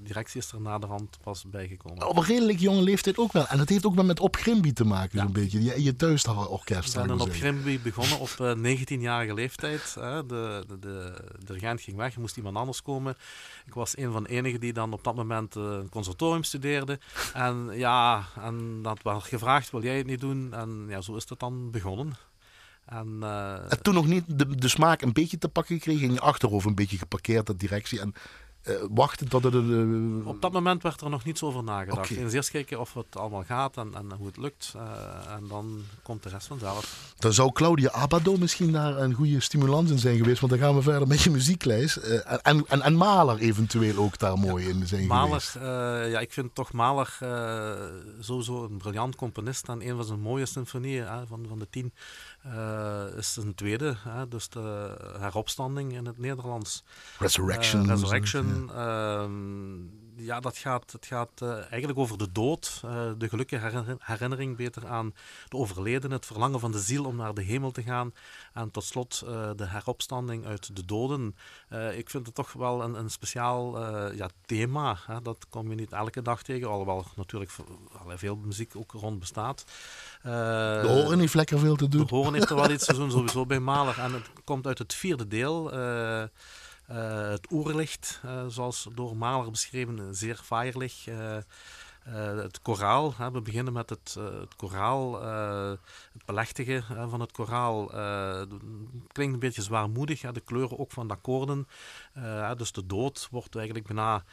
[0.00, 2.08] directie is er naderhand pas bijgekomen.
[2.08, 3.46] Op een redelijk jonge leeftijd ook wel.
[3.46, 5.24] En dat heeft ook wel met Op Grimby te maken, ja.
[5.24, 5.62] zo'n beetje.
[5.62, 6.96] Je, je thuisorkest.
[6.96, 12.14] Ik ben op Grimby begonnen op 19-jarige leeftijd de, de, de, de regent ging weg,
[12.14, 13.16] er moest iemand anders komen.
[13.66, 16.98] Ik was een van de enigen die dan op dat moment uh, een conservatorium studeerde.
[17.32, 20.54] En ja, en dat werd gevraagd, wil jij het niet doen?
[20.54, 22.16] En ja, zo is het dan begonnen.
[22.84, 26.12] En, uh, en toen nog niet de, de smaak een beetje te pakken gekregen, ging
[26.12, 28.00] je achterover een beetje geparkeerd, dat directie.
[28.00, 28.14] En
[28.68, 29.54] uh, wachten tot het...
[29.54, 32.10] Uh, Op dat moment werd er nog niet zo over nagedacht.
[32.10, 32.24] Okay.
[32.28, 34.72] Eerst kijken of het allemaal gaat en, en hoe het lukt.
[34.76, 34.82] Uh,
[35.34, 37.12] en dan komt de rest vanzelf.
[37.18, 40.40] Dan zou Claudia Abado misschien daar een goede stimulans in zijn geweest.
[40.40, 41.96] Want dan gaan we verder met je muzieklijst.
[41.96, 46.12] en, en, en Maler eventueel ook daar mooi in zijn Maler, geweest.
[46.12, 47.18] ja, ik vind toch Maler
[48.20, 49.68] sowieso een briljant componist.
[49.68, 51.92] En een van zijn mooie symfonieën van, van de tien
[53.16, 53.96] is een tweede.
[54.28, 56.84] dus de heropstanding in het Nederlands.
[57.18, 57.86] Resurrection.
[57.86, 58.70] Resurrection.
[60.22, 64.86] Ja, dat gaat, het gaat uh, eigenlijk over de dood, uh, de gelukkige herinnering beter
[64.86, 65.14] aan
[65.48, 68.14] de overledene, het verlangen van de ziel om naar de hemel te gaan
[68.54, 71.36] en tot slot uh, de heropstanding uit de doden.
[71.96, 73.78] ik vind het toch wel een, een speciaal
[74.14, 74.98] ja, thema.
[75.06, 75.22] Hè?
[75.22, 77.50] Dat kom je niet elke dag tegen, alhoewel natuurlijk
[78.06, 79.64] veel muziek ook rond bestaat.
[80.22, 82.06] de horen heeft lekker veel te doen.
[82.06, 83.98] De horen heeft er wel iets te doen, sowieso bij Maler.
[83.98, 85.70] En het komt uit het vierde deel.
[86.90, 91.06] Uh, het oerlicht, uh, zoals door Maler beschreven, zeer feierlich.
[92.10, 95.22] Uh, het koraal, hè, we beginnen met het, het koraal,
[96.12, 97.86] het belechtigen van het koraal.
[99.12, 101.66] klinkt een beetje zwaarmoedig, hè, de kleuren ook van de akkoorden.
[102.56, 104.24] dus de dood wordt eigenlijk bijna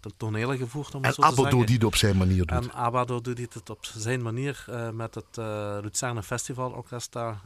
[0.00, 0.94] ten tonele gevoerd.
[0.94, 2.50] Om en Abado doet het op zijn manier doet.
[2.50, 5.36] En Abado doet het op zijn manier met het
[5.84, 7.40] Luzerne Festival Orchestra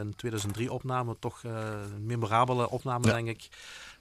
[0.00, 1.16] in 2003 opname.
[1.18, 3.48] Toch een memorabele opname, denk ik.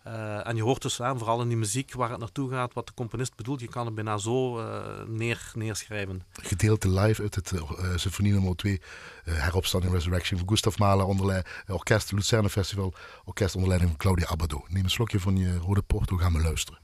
[0.07, 2.87] Uh, en je hoort dus, hè, vooral in die muziek, waar het naartoe gaat, wat
[2.87, 3.59] de componist bedoelt.
[3.59, 6.23] Je kan het bijna zo uh, neer, neerschrijven.
[6.31, 7.61] Gedeelte live uit het uh,
[7.95, 8.81] Symfonie nummer 2,
[9.23, 12.93] Heropstanding Resurrection van Gustav Mahler, onder orkest Lucerne Festival,
[13.25, 14.65] orkest onder leiding van Claudia Abado.
[14.67, 16.79] Neem een slokje van je rode porto, gaan we luisteren.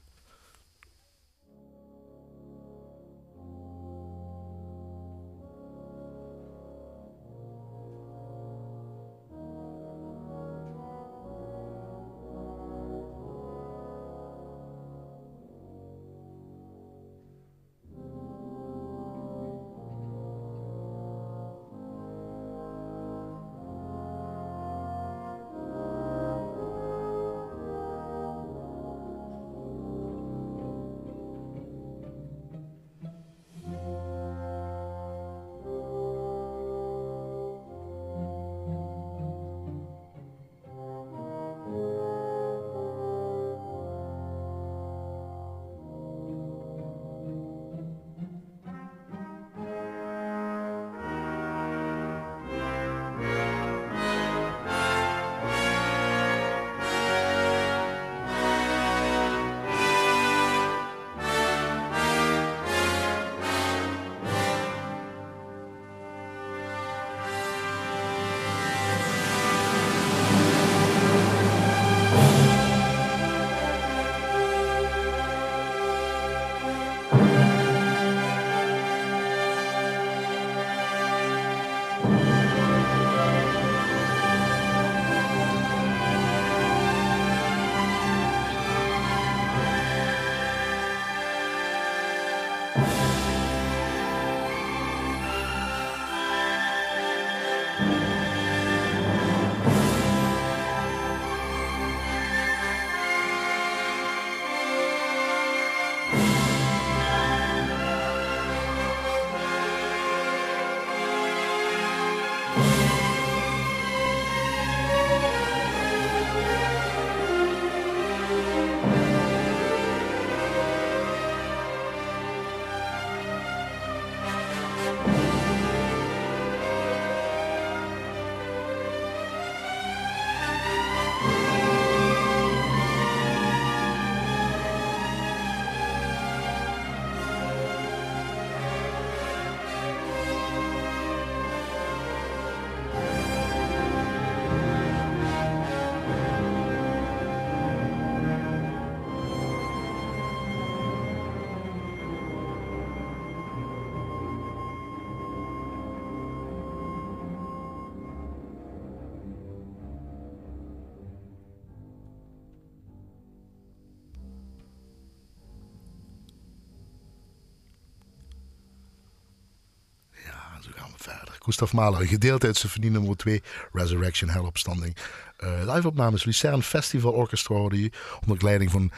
[171.50, 174.96] Gustav Mahler, gedeelte uit nummer 2, Resurrection, Heropstanding.
[175.44, 177.90] Uh, live-opnames, Lucerne Festival Orchestra onder
[178.38, 178.90] leiding van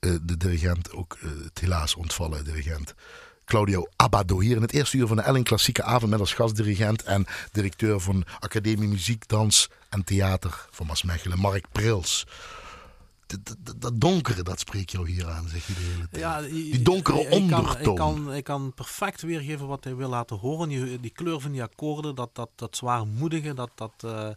[0.00, 2.94] uh, de dirigent, ook uh, het helaas ontvallen dirigent.
[3.44, 7.02] Claudio Abado hier in het eerste uur van de Elling Klassieke Avond met als gastdirigent
[7.02, 12.26] en directeur van Academie Muziek, Dans en Theater van Maasmechelen, Mark Prils
[13.42, 16.22] dat, dat, donkere, dat spreekt jou hier aan, zeg je de hele tijd.
[16.22, 17.78] Ja, die, donkere ik, ondertoon.
[17.78, 20.68] Ik kan, ik, kan, perfect weergeven wat hij wil laten horen.
[20.68, 24.28] Die, die kleur van die akkoorden, dat, dat, dat zwaarmoedige, dat, dat, uh,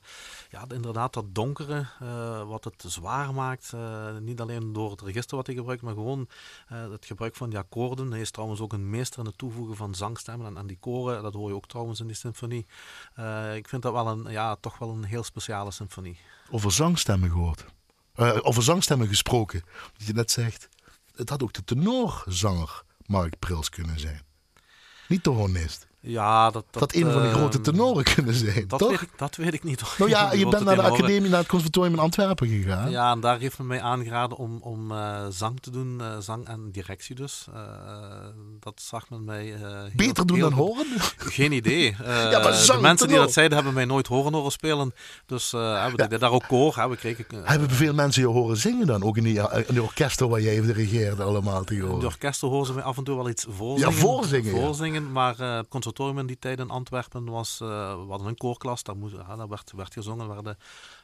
[0.49, 3.71] ja, inderdaad dat donkere, uh, wat het zwaar maakt.
[3.75, 6.27] Uh, niet alleen door het register wat hij gebruikt, maar gewoon
[6.67, 8.11] het gebruik van die akkoorden.
[8.11, 11.23] Hij is trouwens ook een meester in het toevoegen van zangstemmen en, en die koren.
[11.23, 12.65] Dat hoor je ook trouwens in die symfonie.
[13.55, 16.17] ik vind dat wel een, ja, toch wel een heel speciale symfonie.
[16.49, 17.65] Over zangstemmen gehoord?
[18.17, 19.63] Uh, over zangstemmen gesproken.
[19.97, 20.69] Wat je net zegt.
[21.15, 24.21] Het had ook de tenorzanger Mark Prils kunnen zijn.
[25.07, 25.87] Niet de hornist.
[26.05, 28.89] Ja, dat, dat, dat een van de grote ehm, tenoren kunnen zijn, dat toch?
[28.89, 29.81] Weet ik, dat weet ik niet.
[29.97, 32.89] Nou ja, je bent naar de academie, naar het conservatorium in Antwerpen gegaan.
[32.91, 36.47] Ja, en daar heeft men mij aangeraden om, om uh, zang te doen, uh, zang
[36.47, 37.45] en directie dus.
[37.53, 37.61] Uh,
[38.59, 39.43] dat zag men mij...
[39.45, 40.85] Heel, Beter doen dan horen?
[41.17, 41.95] Geen idee.
[42.31, 44.93] ja, maar zang, de mensen die dat zeiden, hebben mij nooit horen horen spelen.
[45.25, 46.17] Dus hebben ja.
[46.17, 46.89] daar ook koor.
[46.89, 49.03] we kregen, hebben veel mensen je horen zingen dan?
[49.03, 52.03] Ook in die, in die orkesten waar jij dirigeerde allemaal tegenwoordig?
[52.03, 53.93] In de orkesten horen ze mij af en toe wel iets voorzingen.
[53.93, 54.51] Ja, voorzingen.
[54.51, 57.67] Voorzingen, maar het conservatorium in die tijd in Antwerpen was, uh,
[58.05, 60.57] we hadden een koorklas, daar, moest, daar werd, werd gezongen, werden,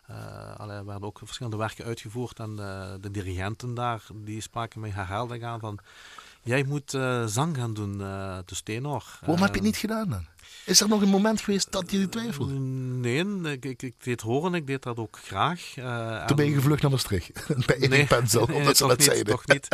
[0.09, 4.89] uh, allee, werden ook verschillende werken uitgevoerd en de, de dirigenten daar, die spraken mij
[4.89, 5.79] herhaaldelijk aan van,
[6.41, 6.91] jij moet
[7.25, 7.97] zang gaan doen,
[8.45, 9.03] dus tenor.
[9.19, 10.25] Waarom heb je het niet gedaan dan?
[10.65, 12.53] Is er nog een moment geweest dat je twijfelde?
[12.53, 15.77] Nee, ik, ik, ik deed horen, ik deed dat ook graag.
[15.77, 19.03] Uh, Toen ben je gevlucht naar Maastricht, bij Erik nee, Penzel, nee, omdat ze dat
[19.03, 19.25] zeiden.
[19.25, 19.67] Toch niet.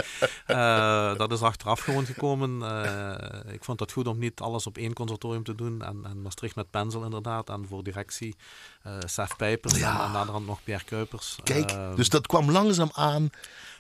[0.48, 2.60] Uh, dat is achteraf gewoon gekomen.
[2.62, 5.82] Uh, ik vond het goed om niet alles op één conservatorium te doen.
[5.82, 8.36] En, en Maastricht met Penzel inderdaad, en voor directie
[9.06, 10.00] Sef Pijpers ja.
[10.00, 11.38] en, en naderhand nog Pierre Kuipers.
[11.44, 13.30] Kijk, dus dat kwam langzaam aan.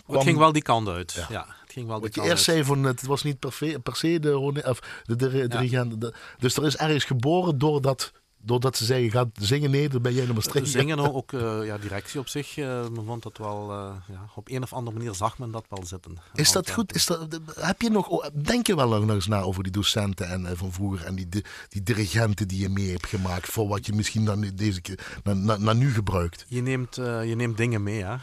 [0.08, 1.46] Het ging wel die kant uit, ja.
[1.78, 4.80] ging wel Wat je eerst zei van het was niet per, per se de, of
[5.06, 9.89] de, de, de, Dus er is ergens geboren doordat doordat ze zeggen, ga zingen, nee,
[9.89, 10.67] dan ben jij nummer streek.
[10.67, 14.63] Zingen ook, uh, ja, directie op zich, uh, vond dat wel, uh, ja, op een
[14.63, 16.17] of andere manier zag men dat wel zitten.
[16.34, 16.95] Is dat goed?
[16.95, 20.58] Is dat, heb je nog, denk je wel nog eens na over die docenten en,
[20.58, 21.28] van vroeger en die,
[21.69, 25.60] die dirigenten die je mee hebt gemaakt voor wat je misschien dan deze keer, naar
[25.60, 26.45] na, nu gebruikt?
[26.47, 28.17] Je neemt, je neemt dingen mee, hè.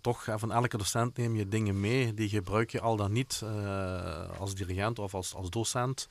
[0.00, 3.42] toch, van elke docent neem je dingen mee, die gebruik je al dan niet
[4.38, 6.06] als dirigent of als, als docent.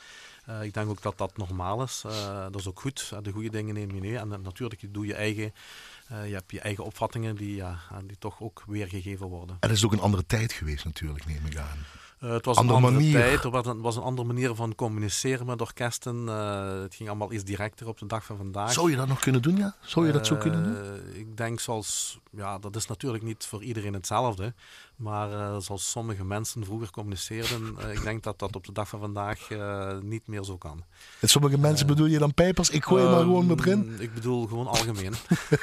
[0.50, 2.04] Uh, ik denk ook dat dat normaal is.
[2.06, 3.12] Uh, dat is ook goed.
[3.14, 4.18] Uh, de goede dingen neem je mee.
[4.18, 5.54] En natuurlijk, je doet je eigen.
[6.08, 9.58] je hebt je eigen opvattingen die, ja, die toch ook weergegeven worden.
[9.60, 11.78] En het is ook een andere tijd geweest natuurlijk, neem ik aan.
[12.24, 13.22] Uh, het was andere een andere manier.
[13.22, 16.26] tijd, er was een, was een, andere manier van communiceren met orkesten.
[16.26, 18.74] Uh, het ging allemaal iets directer op de dag van vandaag.
[18.74, 19.76] Zou je dat nog kunnen doen, ja?
[19.82, 20.76] Zou je dat zo kunnen doen?
[21.14, 24.54] Ik denk zoals, ja, dat is natuurlijk niet voor iedereen hetzelfde.
[24.96, 29.48] Maar zoals sommige mensen vroeger communiceerden, ik denk dat dat op de dag van vandaag
[30.02, 30.84] niet meer zo kan.
[31.20, 32.70] En sommige mensen bedoel je dan pijpers?
[32.70, 33.96] Ik gooi maar gewoon met erin.
[34.00, 35.14] Ik bedoel gewoon algemeen.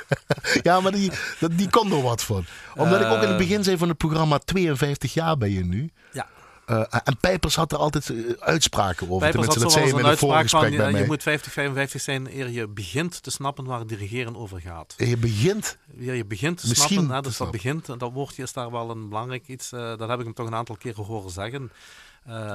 [0.63, 1.13] ja, maar die,
[1.53, 2.45] die komt er wat van.
[2.77, 5.91] Omdat ik ook in het begin zei van het programma, 52 jaar ben je nu.
[6.13, 6.27] Ja.
[6.71, 9.31] Uh, en Pijpers had er altijd uh, uitspraken over.
[9.31, 11.01] Pijpers had dat zei een voorgesprek bij mij.
[11.01, 14.95] Je moet 50, 55 zijn eer je begint te snappen waar het dirigeren over gaat.
[14.97, 15.79] En je begint?
[15.97, 17.17] Ja, je begint te Misschien snappen.
[17.17, 19.73] Hè, dus dat begint, dat woordje is daar wel een belangrijk iets.
[19.73, 21.71] Uh, dat heb ik hem toch een aantal keren horen zeggen.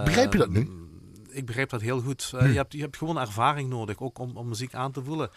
[0.04, 0.70] Begrijp je dat nu?
[1.30, 2.34] Ik begrijp dat heel goed.
[2.38, 2.48] Hm.
[2.48, 5.30] je, hebt, je hebt gewoon ervaring nodig, ook om, om muziek aan te voelen.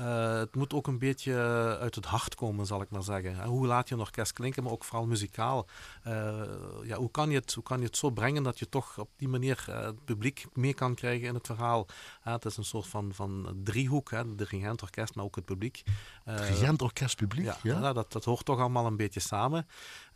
[0.00, 1.34] Uh, het moet ook een beetje
[1.80, 3.44] uit het hart komen, zal ik maar zeggen.
[3.44, 5.66] hoe laat je een orkest klinken, maar ook vooral muzikaal.
[6.06, 6.42] Uh,
[6.82, 9.08] ja, hoe, kan je het, hoe kan je het zo brengen dat je toch op
[9.16, 11.86] die manier uh, het publiek mee kan krijgen in het verhaal?
[12.22, 15.82] het is een soort van, van driehoek, hè, de regent, orkest, maar ook het publiek.
[16.24, 17.44] regent, orkest, publiek?
[17.44, 17.92] Ja, ja?
[17.92, 19.66] Dat, dat hoort toch allemaal een beetje samen.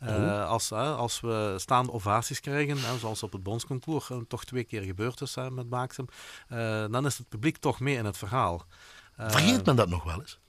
[0.01, 0.47] Oh.
[0.47, 5.35] als, als we staande ovaties krijgen, zoals op het Bondsconcours toch twee keer gebeurd is
[5.51, 6.05] met Baaksem,
[6.91, 8.65] dan is het publiek toch mee in het verhaal.
[9.27, 10.39] Vergeet men dat nog wel eens?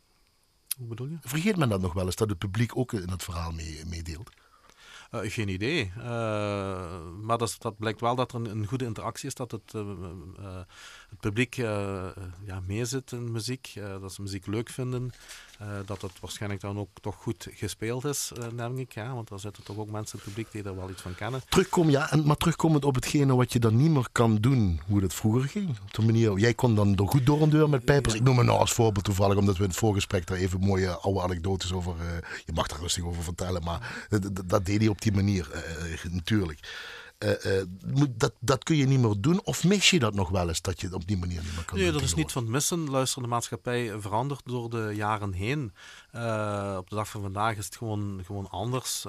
[0.77, 1.17] Hoe bedoel je?
[1.21, 3.53] Vergeet men dat nog wel eens, dat het publiek ook in het verhaal
[3.87, 4.31] meedeelt?
[5.15, 5.93] Uh, geen idee.
[5.99, 6.03] Uh,
[7.21, 9.83] maar dat, dat, blijkt wel dat er een, een goede interactie is, dat het, uh,
[11.09, 15.11] het publiek ja, meezit in muziek, dat ze muziek leuk vinden.
[15.63, 18.93] Uh, dat het waarschijnlijk dan ook toch goed gespeeld is, uh, denk ik.
[18.93, 21.15] Ja, want er zitten toch ook mensen in het publiek die er wel iets van
[21.15, 21.43] kennen.
[21.49, 25.03] Terugkom, ja, en, maar terugkomend op hetgene wat je dan niet meer kan doen, hoe
[25.03, 25.69] het vroeger ging.
[25.69, 28.15] Op de manier, jij kon dan er goed door een deur met pijpers.
[28.15, 30.91] Ik noem me nou als voorbeeld toevallig, omdat we in het voorgesprek daar even mooie
[30.91, 31.95] oude anekdotes over...
[31.97, 32.07] Uh,
[32.45, 34.07] je mag er rustig over vertellen, maar
[34.45, 35.49] dat deed hij op die manier,
[36.11, 36.61] natuurlijk.
[37.21, 37.67] Eh, eh,
[38.11, 39.45] dat, dat kun je niet meer doen.
[39.45, 41.65] Of mis je dat nog wel eens, dat je het op die manier niet meer
[41.65, 41.95] kan Nee, doen?
[41.95, 42.91] dat is niet van het missen.
[42.91, 45.73] Luister, de maatschappij verandert door de jaren heen.
[46.11, 49.05] Eh, op de dag van vandaag is het gewoon, gewoon anders.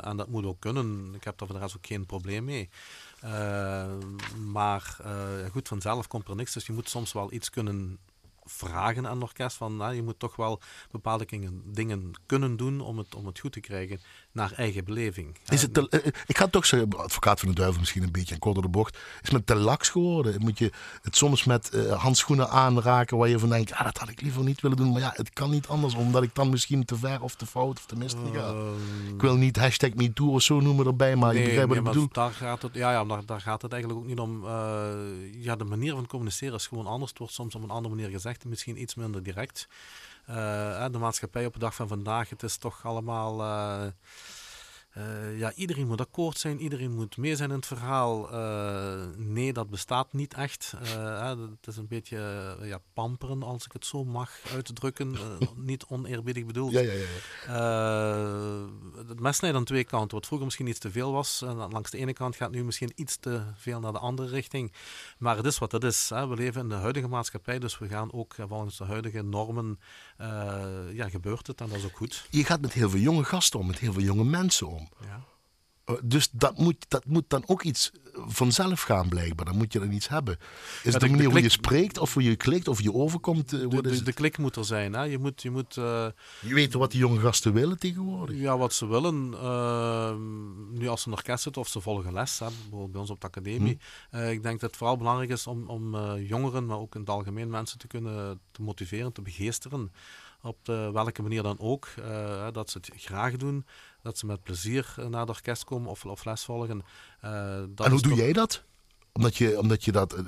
[0.00, 1.14] en dat moet ook kunnen.
[1.14, 2.68] Ik heb daar voor de rest ook geen probleem mee.
[4.46, 4.96] Maar
[5.52, 6.52] goed, vanzelf komt er niks.
[6.52, 7.98] Dus je moet soms wel iets kunnen
[8.44, 9.56] vragen aan een orkest.
[9.56, 13.38] Van, nou, je moet toch wel bepaalde dingen, dingen kunnen doen om het, om het
[13.38, 14.00] goed te krijgen
[14.36, 15.36] naar eigen beleving.
[15.48, 18.34] Is het te- eh, ik ga toch zeggen, advocaat van de duivel misschien een beetje
[18.34, 18.98] een kort door de bocht.
[19.22, 20.40] Is het te laks geworden?
[20.40, 20.72] Moet je
[21.02, 24.44] het soms met eh, handschoenen aanraken waar je van denkt, ja, dat had ik liever
[24.44, 24.92] niet willen doen.
[24.92, 27.78] Maar ja, het kan niet anders, omdat ik dan misschien te ver of te fout
[27.78, 28.38] of te mistig ga.
[28.48, 31.78] Ehm, Ik wil niet hashtag MeToo of zo noemen erbij, maar je Nee, begrijpt wat
[31.78, 32.08] ik bedoel.
[32.12, 34.44] Daar gaat het, ja, ja, daar, daar gaat het eigenlijk ook niet om.
[34.46, 34.88] Eh,
[35.44, 37.10] ja, de manier van communiceren is gewoon anders.
[37.10, 39.68] Het wordt soms op een andere manier gezegd, misschien iets minder direct.
[40.26, 43.40] Eh, hè, de maatschappij op de dag van vandaag, het is toch allemaal.
[43.40, 43.86] eh,
[44.96, 48.30] eh, ja, iedereen moet akkoord zijn, iedereen moet mee zijn in het verhaal.
[48.32, 50.74] Eh, nee, dat bestaat niet echt.
[50.82, 52.16] Eh, het is een beetje
[52.60, 55.14] eh, ja, pamperen, als ik het zo mag uitdrukken.
[55.14, 56.72] Eh, niet oneerbiedig bedoeld.
[56.72, 57.04] Ja, ja, ja.
[57.46, 58.64] Eh,
[59.08, 60.16] het mes snijdt aan twee kanten.
[60.16, 62.92] Wat vroeger misschien iets te veel was, en langs de ene kant gaat nu misschien
[62.94, 64.72] iets te veel naar de andere richting.
[65.18, 66.08] Maar het is wat het is.
[66.08, 66.26] Hè.
[66.28, 69.80] We leven in de huidige maatschappij, dus we gaan ook eh, volgens de huidige normen,
[70.15, 70.15] eh,
[70.92, 72.26] ja, gebeurt het en dat is ook goed.
[72.30, 74.88] Je gaat met heel veel jonge gasten om, met heel veel jonge mensen om.
[75.00, 75.24] Ja.
[75.86, 79.44] Eh, Dus dat moet, dat moet dan ook iets vanzelf gaan blijkbaar.
[79.46, 80.36] Dan moet je dan iets hebben.
[80.82, 83.52] Is de- de de manier hoe je spreekt, of hoe je klikt, of je overkomt?
[83.52, 84.04] eh, De, de, het?
[84.04, 84.92] de klik moet er zijn.
[84.92, 85.02] Hè.
[85.02, 86.06] Je moet, je moet eh,
[86.40, 88.36] Je weet wat die jonge gasten willen tegenwoordig.
[88.36, 89.34] Ja, wat ze willen.
[89.34, 93.10] ehm, nu als ze een orkest zitten of ze volgen les, hè, bijvoorbeeld bij ons
[93.10, 93.78] op de academie.
[94.10, 97.00] Eh, ik denk dat het vooral belangrijk is om, om eh, jongeren, maar ook in
[97.00, 99.92] het algemeen mensen te kunnen te motiveren, te begeesteren.
[100.42, 101.88] Op de, welke manier dan ook.
[102.02, 103.66] eh, dat ze het graag doen,
[104.06, 106.82] dat ze met plezier eh, naar het orkest komen of, of les volgen.
[107.20, 107.30] Eh,
[107.68, 108.62] dat en hoe doe jij dat?
[109.12, 110.24] Omdat je, omdat je dat eh,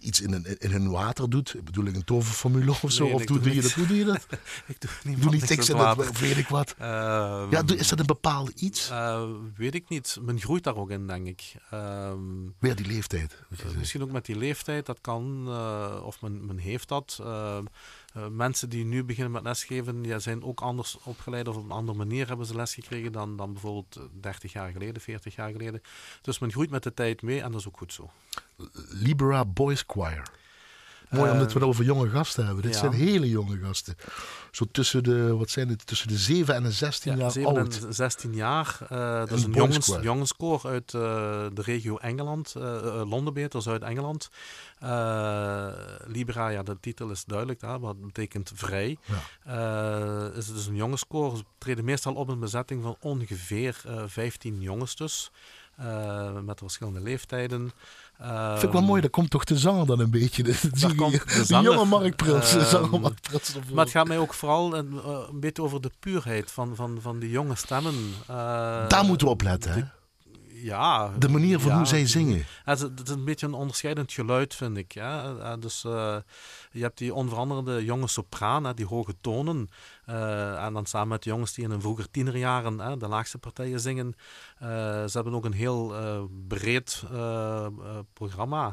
[0.00, 1.54] iets in, een, in hun water doet?
[1.64, 3.04] Bedoel ik een toverformule of zo?
[3.04, 3.72] Nee, of doe, doe doe je dat?
[3.72, 4.26] Hoe doe je dat?
[4.66, 6.74] Ik doe niet, doe niet niks met in weet ik wat.
[6.78, 8.90] Ehm, Ja, is dat een bepaald iets?
[9.56, 10.18] weet ik niet.
[10.22, 11.54] Men groeit daar ook in, denk ik.
[11.70, 12.18] Ehm,
[12.58, 13.42] Weer die leeftijd.
[13.78, 15.48] Misschien ook met die leeftijd, dat kan,
[16.02, 17.22] of men, men heeft dat.
[18.14, 21.64] Eh, eh, mensen die nu beginnen met lesgeven, ja, zijn ook anders opgeleid of op
[21.64, 25.34] een andere manier hebben ze les gekregen dan, dan bijvoorbeeld eh, 30 jaar geleden, 40
[25.34, 25.82] jaar geleden.
[26.22, 28.10] Dus men groeit met de tijd mee en dat is ook goed zo.
[28.88, 30.30] Libera Boys Choir.
[31.16, 32.62] Mooi omdat we het over jonge gasten hebben.
[32.62, 32.78] Dit ja.
[32.78, 33.94] zijn hele jonge gasten.
[34.50, 37.56] Zo tussen de, wat zijn het, tussen de 7 en de 16 Ja, jaar 7
[37.56, 37.80] oud.
[37.84, 38.76] en 16 jaar.
[38.88, 41.00] eh, dat is een jongens, jongenskoor uit eh,
[41.52, 44.28] de regio Engeland, eh eh, Londen beter, Zuid-Engeland.
[44.78, 45.68] Eh,
[46.06, 48.96] Libera, ja, de titel is duidelijk, hè, wat betekent vrij.
[49.44, 50.30] Ja.
[50.34, 51.36] Is het dus een jongenskoor.
[51.36, 55.30] Ze treden meestal op een bezetting van ongeveer eh 15 jongens dus.
[56.44, 57.72] met verschillende leeftijden.
[58.18, 60.42] Vind ik wel mooi, daar komt toch de zanger dan een beetje.
[60.42, 63.18] De, de, komt de de zanger, jonge Mark de ehm, Mark.
[63.72, 66.98] Maar het gaat mij ook vooral een, eh, een beetje over de puurheid van, van,
[67.00, 67.94] van die jonge stemmen.
[68.26, 69.72] Eh, Daar moeten we op letten.
[69.72, 69.82] Hè?
[70.64, 71.10] Ja.
[71.18, 71.76] De manier van ja.
[71.76, 72.44] hoe zij zingen.
[72.64, 74.92] Het is, het is een beetje een onderscheidend geluid, vind ik.
[74.92, 75.34] Ja.
[75.40, 76.16] Eh, Dus eh,
[76.72, 79.68] je hebt die onveranderende jonge sopraan, die hoge tonen.
[80.06, 83.80] Eh, en dan samen met de jongens die in hun vroeger tienerjaren de laagste partijen
[83.80, 84.14] zingen.
[84.58, 84.68] Eh,
[85.04, 87.02] ze hebben ook een heel eh, breed
[88.12, 88.72] programma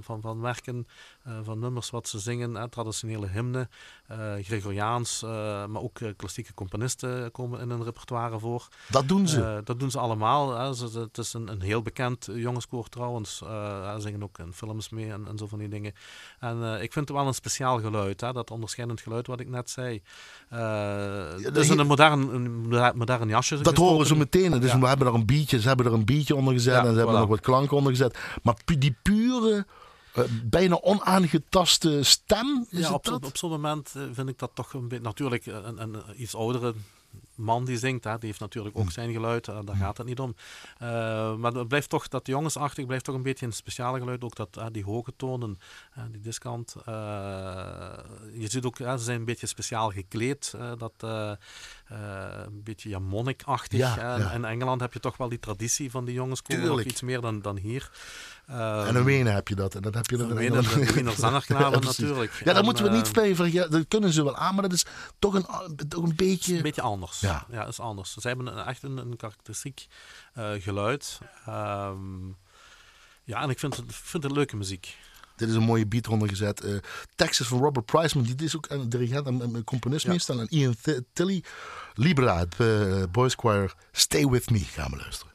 [0.00, 0.86] van, van werken,
[1.42, 2.70] van nummers wat ze zingen.
[2.70, 3.68] traditionele hymnen,
[4.42, 5.22] Gregoriaans,
[5.68, 8.68] maar ook klassieke componisten komen in hun repertoire voor.
[8.88, 9.60] Dat doen ze.
[9.64, 10.74] Dat doen ze allemaal.
[10.74, 13.36] Ze- het is een, een heel bekend jongenskoor trouwens.
[13.36, 15.94] Ze zingen ook in films mee en, en zo van die dingen.
[16.38, 19.70] En ik vind het wel een speciaal geluid, hè, dat onderscheidend geluid wat ik net
[19.70, 20.02] zei.
[21.70, 24.18] In een modern, een moder- modern jasje Dat horen gestoken.
[24.32, 24.60] meteen.
[24.60, 24.78] Dus Ja.
[24.78, 26.96] we hebben er een beatje, ze hebben er een beatje onder gezet Ja, en ze
[26.96, 28.18] hebben er nog wat klanken onder gezet.
[28.42, 29.66] Maar pu- die pure,
[30.14, 33.14] eh, bijna onaangetaste stem, is Ja, het op, dat?
[33.14, 35.04] op, op zo'n moment eh, vind ik dat toch een beetje...
[35.04, 36.74] Natuurlijk, een, een iets oudere
[37.34, 38.80] man die zingt, hè, die heeft natuurlijk Hm.
[38.80, 39.48] ook zijn geluid.
[39.48, 40.34] eh, daar gaat het niet om.
[40.78, 44.24] Eh, maar het blijft toch, dat jongensachtig blijft toch een beetje een speciale geluid.
[44.24, 45.58] Ook dat, eh, die hoge tonen,
[46.10, 46.58] die eh,
[48.32, 50.54] je ziet ook, ze zijn een beetje speciaal gekleed.
[50.78, 53.78] dat een beetje ja, monnikachtig.
[53.78, 54.30] Ja.
[54.30, 56.82] In Engeland heb je toch wel die traditie van die jongenskoor.
[56.82, 57.90] Iets meer dan, dan hier.
[58.46, 59.74] En in Wenen heb je dat.
[59.74, 62.32] En dat heb je dan in Wenen, de Wiener zangerknaben Ja, natuurlijk.
[62.32, 63.70] Ja, daar En, moeten we niet vergeten.
[63.70, 64.84] Dat kunnen ze wel aan, maar dat is
[65.18, 65.46] toch een,
[65.88, 66.56] toch een beetje...
[66.56, 67.20] Een beetje anders.
[67.22, 67.46] Ja.
[67.50, 68.12] Ja, is anders.
[68.12, 69.86] Ze hebben een- echt een, een karakteristiek
[70.34, 71.18] eh, geluid.
[71.46, 72.26] Ehm,
[73.24, 74.96] ja, en ik vind vind het leuke muziek.
[75.36, 76.60] Dit is een mooie beat eronder gezet.
[76.60, 76.76] Eh
[77.14, 80.10] Texas van Robert Priceman, die is ook een dirigent en een componist Ja.
[80.10, 80.40] meestal.
[80.40, 81.44] En Ian Th- Tilly.
[81.94, 85.31] Libra, het eh, Boys Choir, Stay With Me, gaan we luisteren.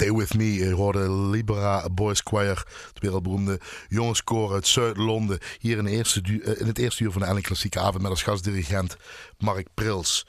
[0.00, 0.54] Stay With Me.
[0.54, 5.38] Je hoorde Libera Boys Choir, het wereldberoemde jongenskoor uit Zuid-Londen.
[5.58, 6.20] Hier in, eerste,
[6.58, 8.96] in, het eerste uur van de Ellen Klassieke Avond met als gastdirigent
[9.38, 10.26] Mark Prils.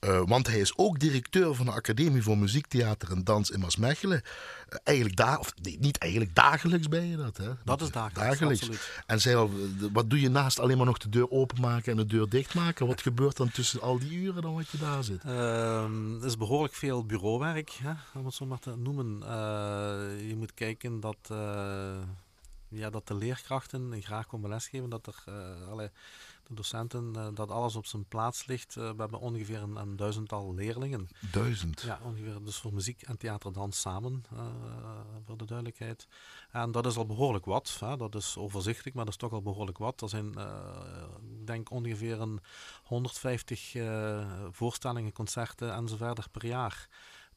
[0.00, 3.60] Uh, want hij is ook directeur van de Academie voor Muziek, Theater en Dans in
[3.60, 4.22] Maasmechelen.
[4.24, 7.50] Uh, eigenlijk daar, of nee, niet eigenlijk dagelijks ben je dat, hè?
[7.64, 8.38] Dat is dagelijks.
[8.38, 8.90] dagelijks.
[9.06, 9.50] En zei al,
[9.92, 12.86] wat doe je naast alleen maar nog de deur openmaken en de deur dichtmaken?
[12.86, 15.24] Wat gebeurt dan tussen al die uren dan wat je daar zit?
[15.24, 15.82] Uh,
[16.20, 19.18] er is behoorlijk veel bureauwerk, hè, om het zo maar te noemen.
[20.28, 21.18] je moet kijken dat,
[22.68, 25.24] ja, dat de leerkrachten graag komen lesgeven, dat er
[25.64, 25.90] allerlei
[26.48, 28.76] de docenten, uh, dat alles op zijn plaats ligt.
[28.76, 31.08] Uh, we hebben ongeveer een, een, duizendtal leerlingen.
[31.32, 31.80] Duizend?
[31.80, 32.44] Ja, ongeveer.
[32.44, 34.40] Dus voor muziek en theaterdans samen, uh,
[35.24, 36.06] voor de duidelijkheid.
[36.50, 37.76] En dat is al behoorlijk wat.
[37.80, 37.96] Hè.
[37.96, 40.00] Dat is overzichtelijk, maar dat is toch al behoorlijk wat.
[40.00, 40.28] Er zijn,
[41.40, 42.40] ik denk, ongeveer een
[42.84, 43.74] 150
[44.50, 46.88] voorstellingen, concerten enzovoort per jaar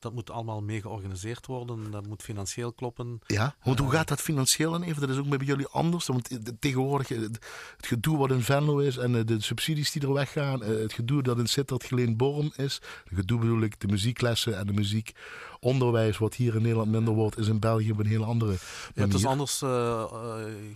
[0.01, 1.91] dat moet allemaal mee georganiseerd worden.
[1.91, 3.21] Dat moet financieel kloppen.
[3.27, 5.01] Ja, want hoe eh, gaat dat financieel dan even?
[5.01, 6.07] Dat is ook bij jullie anders.
[6.07, 6.29] Want
[6.59, 7.39] tegenwoordig het
[7.77, 10.63] gedoe wat in Venlo is en eh, de subsidies die er weggaan.
[10.63, 12.81] Eh, het gedoe dat in Sittard Geleen Born is.
[13.03, 17.37] Het gedoe bedoel ik de muzieklessen en de muziekonderwijs wat hier in Nederland minder wordt,
[17.37, 18.91] is in België op een hele andere manier.
[18.93, 19.63] Ja, het is anders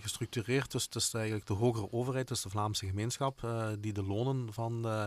[0.02, 0.72] gestructureerd.
[0.72, 3.48] Dus het is eigenlijk de hogere overheid, dus de Vlaamse gemeenschap,
[3.80, 5.04] die de lonen van de eh,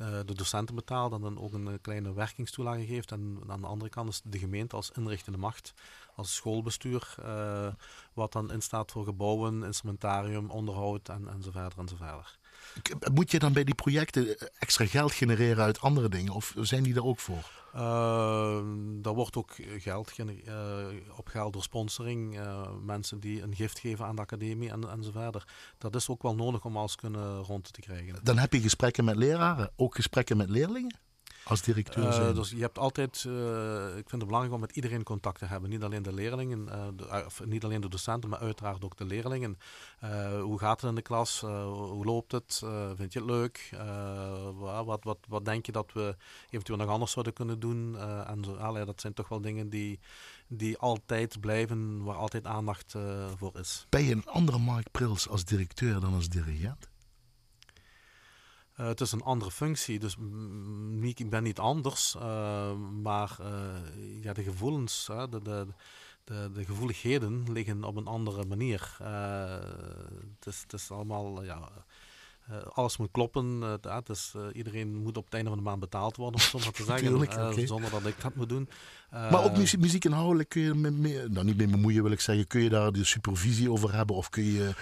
[0.00, 3.12] de docenten betaalt en dan ook een eh, kleine werkingstoelage geeft.
[3.12, 5.74] En aan de andere kant is de gemeente als inrichtende macht,
[6.14, 7.72] als schoolbestuur, uh,
[8.12, 12.38] wat dan instaat voor gebouwen, instrumentarium, onderhoud en, en zo verder en zo verder.
[13.12, 16.94] Moet je dan bij die projecten extra geld genereren uit andere dingen of zijn die
[16.94, 17.50] er ook voor?
[17.74, 18.60] Uh,
[19.02, 20.86] daar wordt ook geld uh,
[21.16, 22.38] opgehaald door sponsoring.
[22.38, 25.48] Uh, mensen die een gift geven aan de academie en, en zo verder.
[25.78, 28.18] Dat is ook wel nodig om alles kunnen rond te krijgen.
[28.22, 30.98] Dan heb je gesprekken met leraren, ook gesprekken met leerlingen?
[31.44, 32.34] Als directeur uh, zijn?
[32.34, 35.70] dus je hebt altijd, uh, ik vind het belangrijk om met iedereen contact te hebben.
[35.70, 36.66] Niet alleen de leerlingen,
[36.96, 39.58] de, of niet alleen de docenten, maar uiteraard ook de leerlingen.
[40.40, 41.40] hoe gaat het in de klas?
[41.40, 42.62] hoe loopt het?
[42.94, 43.70] vind je het leuk?
[44.84, 46.16] wat, wat, wat denk je dat we
[46.50, 47.98] eventueel nog anders zouden kunnen doen?
[48.26, 50.00] en zo, allee, dat zijn toch wel dingen die,
[50.48, 52.94] die altijd blijven, waar altijd aandacht
[53.36, 53.86] voor is.
[53.88, 56.89] Ben je een andere Mark Prils als directeur dan als dirigent?
[58.80, 60.16] Uh, het is een andere functie, dus
[61.00, 65.66] ik ben niet anders, uh, maar uh, ja, de gevoelens, de, de,
[66.24, 68.96] de, de, gevoeligheden liggen op een andere manier.
[68.98, 71.70] het, is, het is allemaal, ja,
[72.50, 73.60] uh, alles moet kloppen.
[73.86, 76.50] Uh, dus, uh, iedereen moet op het einde van de maand betaald worden, om het
[76.50, 77.08] zo maar te zeggen.
[77.08, 77.66] Tuurlijk, okay.
[77.66, 78.68] Zonder dat ik dat moet doen.
[79.10, 80.94] maar ook muziek, muziek inhoudelijk kun je met
[81.30, 82.46] nou niet mee bemoeien wil ik zeggen.
[82.46, 84.16] Kun je daar de supervisie over hebben?
[84.16, 84.74] Of kun je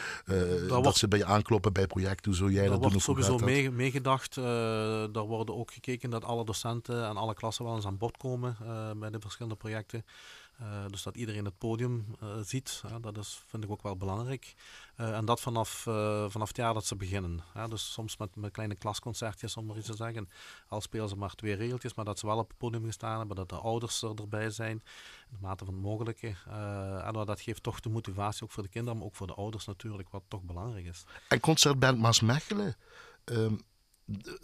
[0.68, 2.30] dat wordt, ze bij je aankloppen bij projecten?
[2.30, 2.90] Hoe zou jij dat doen?
[2.90, 4.34] wordt sowieso mee, meegedacht.
[4.34, 8.56] daar worden ook gekeken dat alle docenten en alle klassen wel eens aan bod komen
[8.98, 10.04] bij de verschillende projecten.
[10.62, 13.96] Uh, dus dat iedereen het podium uh, ziet, uh, dat is, vind ik ook wel
[13.96, 14.54] belangrijk.
[14.98, 15.70] Eh, en dat vanaf,
[16.28, 17.42] vanaf het jaar dat ze beginnen.
[17.68, 20.28] dus soms met, met kleine klasconcertjes, om maar iets te zeggen.
[20.68, 23.36] Al spelen ze maar twee regeltjes, maar dat ze wel op het podium gestaan hebben,
[23.36, 24.82] dat de ouders er erbij zijn, in
[25.30, 26.34] de mate van het mogelijke.
[27.04, 29.64] en dat geeft toch de motivatie ook voor de kinderen, maar ook voor de ouders
[29.64, 31.04] natuurlijk, wat toch belangrijk is.
[31.28, 32.76] En Concertband Maasmechelen...
[33.24, 33.60] Um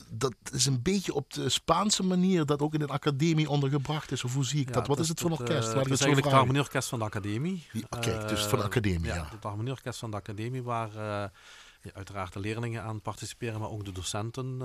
[0.08, 4.24] dat is een beetje op de Spaanse manier dat ook in een academie ondergebracht is.
[4.24, 4.86] Of hoe zie ik dat?
[4.86, 5.68] Wat is het voor een orkest?
[5.68, 7.66] Uh, het is eigenlijk het harmonieorkest van de academie.
[7.90, 9.14] Oké, dus van de academie, ja.
[9.14, 9.28] ja.
[9.30, 13.92] Het harmonieorkest van de academie waar ja, uiteraard de leerlingen aan participeren, maar ook de
[13.92, 14.56] docenten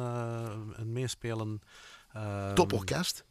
[0.92, 1.62] meespelen.
[2.54, 3.26] Toporkest?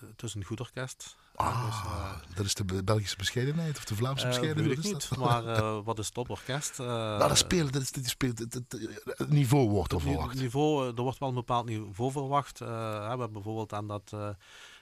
[0.00, 1.16] Het is een goed orkest.
[1.36, 4.76] Ah, dus, uh, dat is de Belgische bescheidenheid of de Vlaamse uh, bescheidenheid?
[4.76, 6.78] Weet ik niet, maar uh, wat is toporkest?
[6.78, 10.40] nou, dat speelt, dat is, dat speelt het, niveau wordt er verwacht.
[10.40, 12.58] Niveau, er wordt wel een bepaald niveau verwacht.
[12.58, 14.28] we hebben bijvoorbeeld aan dat uh,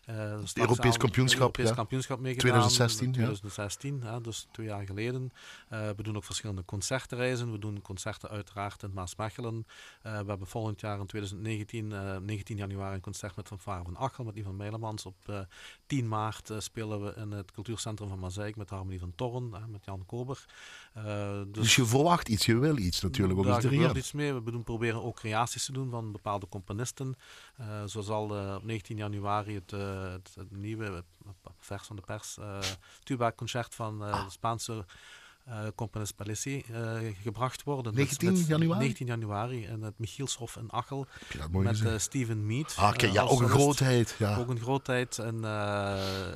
[0.07, 1.75] het Europees kampioenschap, Europees ja.
[1.75, 2.51] kampioenschap meegedaan.
[2.51, 4.21] 2016, 2016 ja.
[4.21, 5.33] dus twee jaar geleden.
[5.73, 7.53] Uh, we doen ook verschillende concertreizen.
[7.53, 9.55] We doen concerten uiteraard in Maasmechelen.
[10.07, 11.93] Uh, we hebben volgend jaar in 2019,
[12.25, 15.07] 19 januari, een concert met Fanfare van Achel, met Ivan Meilemans.
[15.07, 15.47] Op
[15.87, 19.85] 10 maart spelen we in het cultuurcentrum van Mazeik met de Harmonie van Torren, met
[19.85, 20.45] Jan Kober.
[20.95, 21.05] Dus,
[21.51, 23.43] dus, je verwacht iets, je wil iets natuurlijk.
[23.43, 24.33] Daar gebeurt iets mee.
[24.33, 27.15] We doen, proberen ook creaties te doen van bepaalde componisten.
[27.87, 31.05] zo zal op 19 januari het het, het, nieuwe,
[31.59, 32.59] vers van de pers, uh,
[33.03, 34.85] tuba-concert van uh, de Spaanse
[35.49, 36.93] uh, componist Palissy uh,
[37.23, 37.95] gebracht worden.
[37.95, 38.79] 19 met, januari?
[38.79, 41.07] 19 januari in het Michielshof in Achel.
[41.51, 42.75] Met uh, Steven Mead.
[42.77, 44.15] Ah, okay, ja, ook een grootheid.
[44.19, 44.37] Ja.
[44.37, 45.19] Ook een grootheid.
[45.19, 45.45] En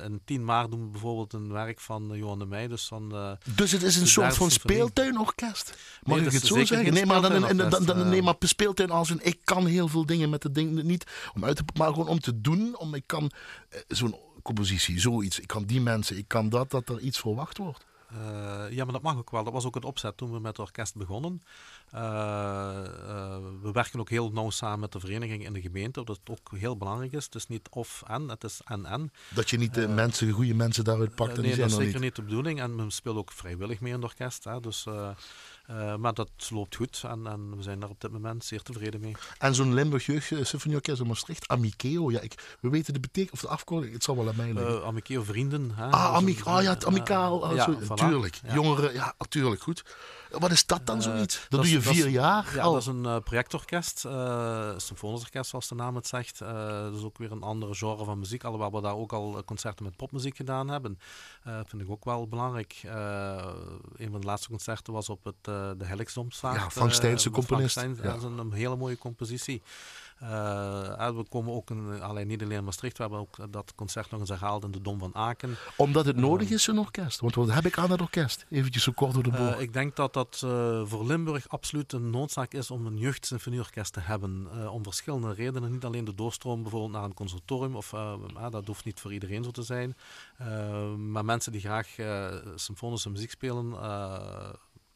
[0.03, 2.67] in 10 maart doen we bijvoorbeeld een werk van Johan de Meij.
[2.67, 5.77] Dus, van, dus het is een soort van speeltuinorkest?
[6.03, 6.93] Mag nee, ik het zo zeggen?
[6.93, 9.19] Nee maar, dan, dan, dan, nee, maar speeltuin als een...
[9.21, 11.63] Ik kan heel veel dingen met het ding niet om uit te...
[11.77, 12.77] Maar gewoon om te doen.
[12.77, 13.31] Om, ik kan
[13.87, 15.39] zo'n compositie, zoiets.
[15.39, 17.87] Ik kan die mensen, ik kan dat, dat er iets verwacht wordt.
[18.13, 19.43] Uh, ja, maar dat mag ook wel.
[19.43, 21.41] Dat was ook het opzet toen we met het orkest begonnen.
[21.95, 26.19] Uh, uh, we werken ook heel nauw samen met de vereniging in de gemeente, dat
[26.23, 27.25] het ook heel belangrijk is.
[27.25, 29.11] Het is niet of en, het is en en.
[29.29, 31.37] Dat je niet de mensen, goede mensen daaruit pakt.
[31.37, 32.15] nee, die dat is zijn er zeker niet.
[32.15, 32.61] de bedoeling.
[32.61, 34.43] En we spelen ook vrijwillig mee in het orkest.
[34.43, 34.85] Hè, dus
[35.69, 39.01] uh, maar dat loopt goed en, en, we zijn daar op dit moment zeer tevreden
[39.01, 39.15] mee.
[39.37, 43.39] En zo'n Limburg Jeugd Symfonieorkest in Maastricht, Amiceo, ja, ik, we weten de betekenis of
[43.41, 44.73] de afkorting, het zal wel aan mij liggen.
[44.73, 45.71] Uh, Amiceo Vrienden.
[45.75, 47.93] Hè, ah, amic ah, ja, het amicaal, uh, ja, voilà.
[47.93, 48.39] tuurlijk.
[48.43, 48.53] Ja.
[48.53, 49.83] Jongeren, ja, natuurlijk, goed.
[50.29, 51.39] Wat is dat dan zoiets?
[51.39, 52.55] Dat, dat doe je vier jaar?
[52.55, 56.39] Ja, dat is een projectorkest, uh, symfonisch orkest zoals de naam het zegt.
[56.39, 59.85] dat is ook weer een andere genre van muziek, alhoewel we daar ook al concerten
[59.85, 60.99] met popmuziek gedaan hebben.
[61.43, 62.79] Dat vind ik ook wel belangrijk.
[62.83, 65.43] een van de laatste concerten was op het,
[65.79, 67.79] de Helixdom ja, Frank componist.
[67.79, 68.03] Frank ja.
[68.03, 69.61] Dat is een, een, hele mooie compositie.
[70.23, 74.11] Uh, we komen ook in, alleen niet alleen in Maastricht, we hebben ook dat concert
[74.11, 75.55] nog eens herhaald in de Dom van Aken.
[75.75, 77.19] Omdat het nodig is, een orkest?
[77.19, 78.45] Want wat heb ik aan het orkest?
[78.49, 79.59] Eventjes zo kort door de bocht.
[79.59, 80.37] Ik denk dat dat
[80.83, 84.47] voor Limburg absoluut een noodzaak is om een jeugdsymfonieorkest te hebben.
[84.71, 85.71] om verschillende redenen.
[85.71, 87.93] Niet alleen de doorstroom bijvoorbeeld naar een conservatorium, of,
[88.49, 89.95] dat hoeft niet voor iedereen zo te zijn.
[91.11, 91.87] maar mensen die graag
[92.55, 93.73] symfonische muziek spelen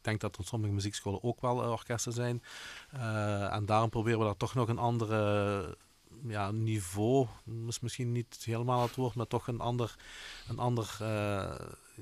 [0.04, 2.42] denk dat er sommige muziekscholen ook wel uh, orkesten zijn.
[2.94, 5.76] Uh, en daarom proberen we daar toch nog een andere
[6.26, 7.26] ja, niveau,
[7.66, 9.96] is misschien niet helemaal het woord, maar toch een ander,
[10.48, 11.54] een ander uh,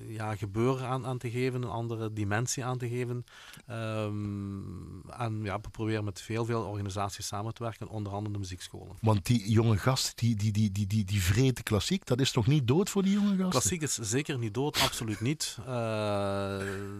[0.06, 3.24] ja, gebeuren aan, aan te geven, een andere dimensie aan te geven.
[3.70, 8.38] Um, en ja, we proberen met veel, veel organisaties samen te werken, onder andere de
[8.38, 8.96] muziekscholen.
[9.00, 12.46] Want die jonge gast, die, die, die, die, die, die vrede klassiek, dat is nog
[12.46, 13.50] niet dood voor die jonge gasten?
[13.50, 15.56] Klassiek is zeker niet dood, absoluut niet.
[15.60, 15.66] Uh,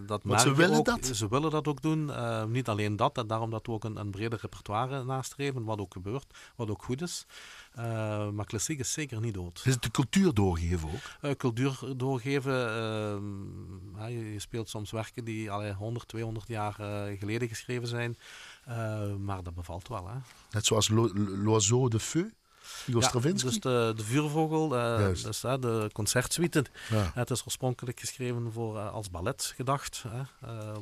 [0.07, 1.07] dat Want ze willen ook, dat?
[1.07, 2.09] Ze willen dat ook doen.
[2.09, 5.79] Uh, niet alleen dat, en daarom dat we ook een, een breder repertoire nastreven, wat
[5.79, 6.27] ook gebeurt,
[6.57, 7.27] wat ook goed is.
[7.79, 9.63] Uh, maar klassiek is zeker niet dood.
[9.65, 11.31] Is het de cultuur doorgeven ook?
[11.31, 12.53] Uh, cultuur doorgeven.
[12.53, 16.75] Uh, je, je, speelt soms werken die al 100, 200 jaar
[17.19, 18.17] geleden geschreven zijn.
[19.21, 20.09] maar dat bevalt wel.
[20.09, 20.15] Hè?
[20.51, 22.31] Net zoals L'Oiseau de Feu?
[22.87, 23.49] Ja, Stravinsky?
[23.49, 26.65] dus de, de vuurvogel, dus, de concertsuite.
[26.89, 27.11] Ja.
[27.15, 30.05] Het is oorspronkelijk geschreven voor, als ballet gedacht,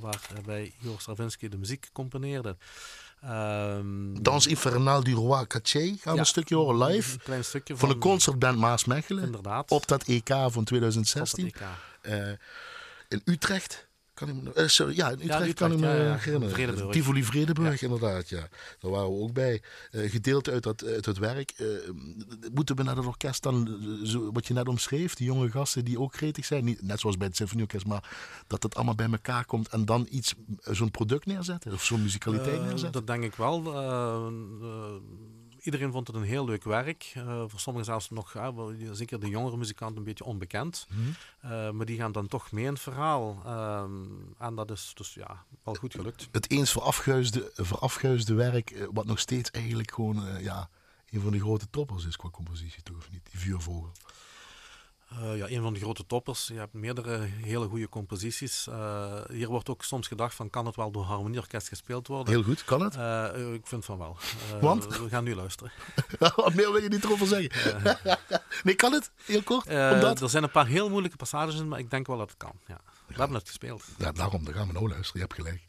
[0.01, 2.57] waarbij Igor Stravinsky de muziek componeerde.
[3.25, 7.13] Um, Dans Infernal du Roi Caché gaan we ja, een stukje horen live.
[7.13, 9.25] Een klein stukje van, van de concertband Maas Mechelen.
[9.25, 9.71] Inderdaad.
[9.71, 11.47] Op dat EK van 2016.
[11.47, 11.61] EK.
[12.03, 12.29] Uh,
[13.09, 13.89] in Utrecht.
[14.21, 16.55] Kan ik me, sorry, ja, in Utrecht, ja, Utrecht kan ik me ja, herinneren.
[16.55, 16.93] Vredeburg.
[16.93, 18.29] Tivoli Vredeburg, inderdaad.
[18.29, 18.49] Ja.
[18.79, 19.63] Daar waren we ook bij.
[19.93, 21.53] Uh, gedeeld uit dat, uit het werk.
[22.53, 26.01] moeten we naar het orkest dan, zo, wat je net omschreef, die jonge gasten die
[26.01, 28.11] ook gretig zijn, niet, net zoals bij het symfonieorkest, maar
[28.47, 32.61] dat het allemaal bij elkaar komt en dan iets, zo'n product neerzetten of zo'n musicaliteit
[32.61, 32.93] neerzetten?
[32.93, 33.63] Dat denk ik wel
[35.63, 37.13] iedereen vond het een heel leuk werk.
[37.17, 38.49] Uh, voor sommigen zelfs nog, uh,
[38.93, 40.87] zeker de jongere muzikanten, een beetje onbekend.
[40.91, 41.51] Mm -hmm.
[41.51, 43.43] uh, maar die gaan dan toch mee in het verhaal.
[44.39, 46.29] en dat is dus ja, wel goed gelukt.
[46.33, 46.73] Het eens
[47.53, 50.69] verafgeusde werk, wat nog steeds eigenlijk gewoon ja,
[51.11, 53.29] een van de grote toppers is qua compositie, toch of niet?
[53.31, 53.93] Die vuurvogel.
[55.13, 56.47] Uh, ja, een van de grote toppers.
[56.47, 58.67] Je hebt meerdere hele goede composities.
[58.69, 62.35] Uh, hier wordt ook soms gedacht van kan het wel door harmonieorkest gespeeld worden?
[62.35, 62.97] Heel goed, kan het?
[62.97, 64.17] Uh, ik vind van wel.
[64.61, 64.99] Want?
[64.99, 65.73] We gaan nu luisteren.
[66.19, 67.99] Wat meer wil je niet erover zeggen?
[68.63, 69.11] nee, kan het?
[69.25, 69.67] Heel kort?
[69.67, 70.21] Omdat?
[70.21, 72.53] Er zijn een paar heel moeilijke passages in, maar ik denk wel dat het kan.
[72.67, 72.81] Ja.
[73.07, 73.85] We hebben het gespeeld.
[73.99, 75.21] Ja, daarom, dan gaan we nou luisteren.
[75.21, 75.61] Je hebt gelijk.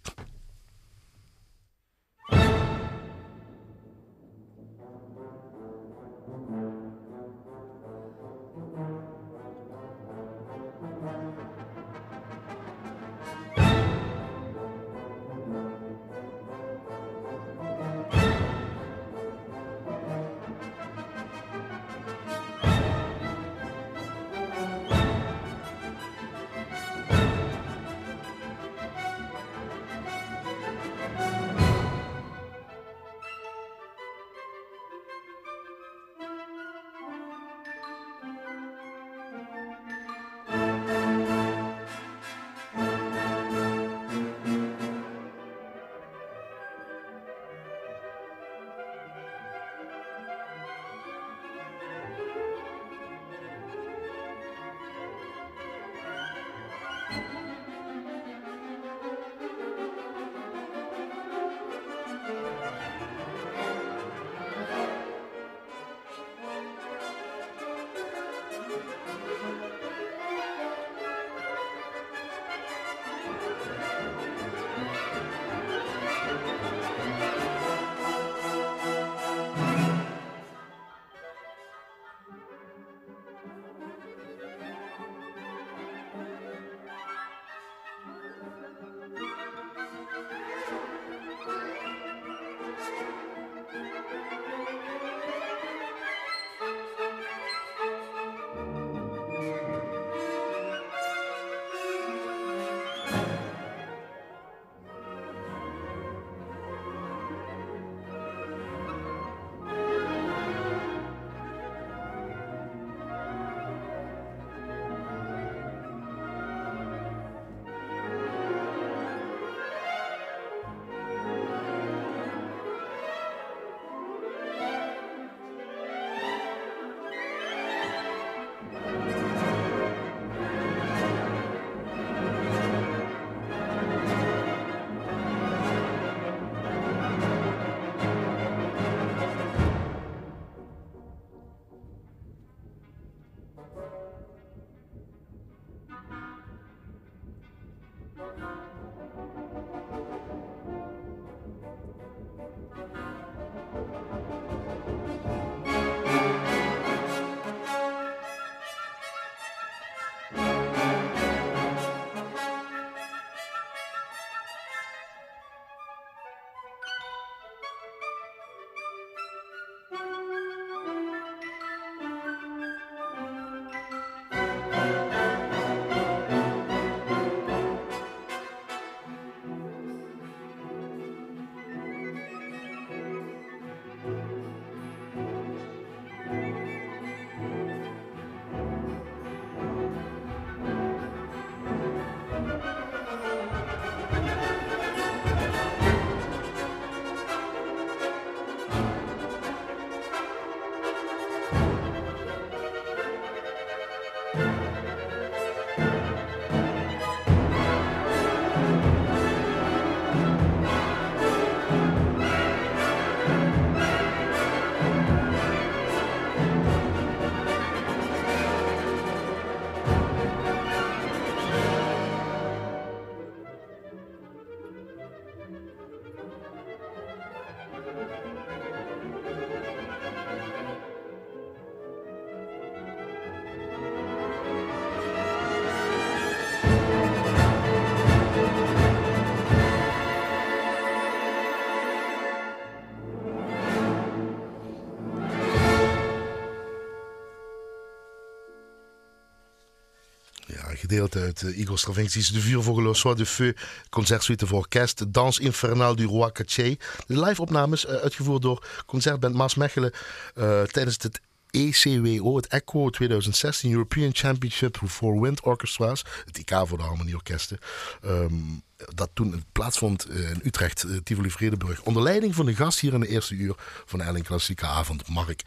[250.91, 253.53] Gedeelte uit uh, Igor Stravinsky's De Vuur voor de Feu,
[253.89, 256.77] concertsuite voor orkest, Dans Infernal du Roi Caché.
[257.07, 259.91] De live-opnames uh, uitgevoerd door Concertband Maas Mechelen
[260.35, 266.77] uh, tijdens het ECWO, het ECHO 2016 European Championship for Wind Orchestra's, het IK voor
[266.77, 267.59] de harmonieorkesten.
[268.05, 268.63] Um,
[268.93, 273.07] dat toen plaatsvond in Utrecht, Tivoli Vredenburg, onder leiding van de gast hier in de
[273.07, 275.43] eerste uur van Eiling Klassieke Avond, Mark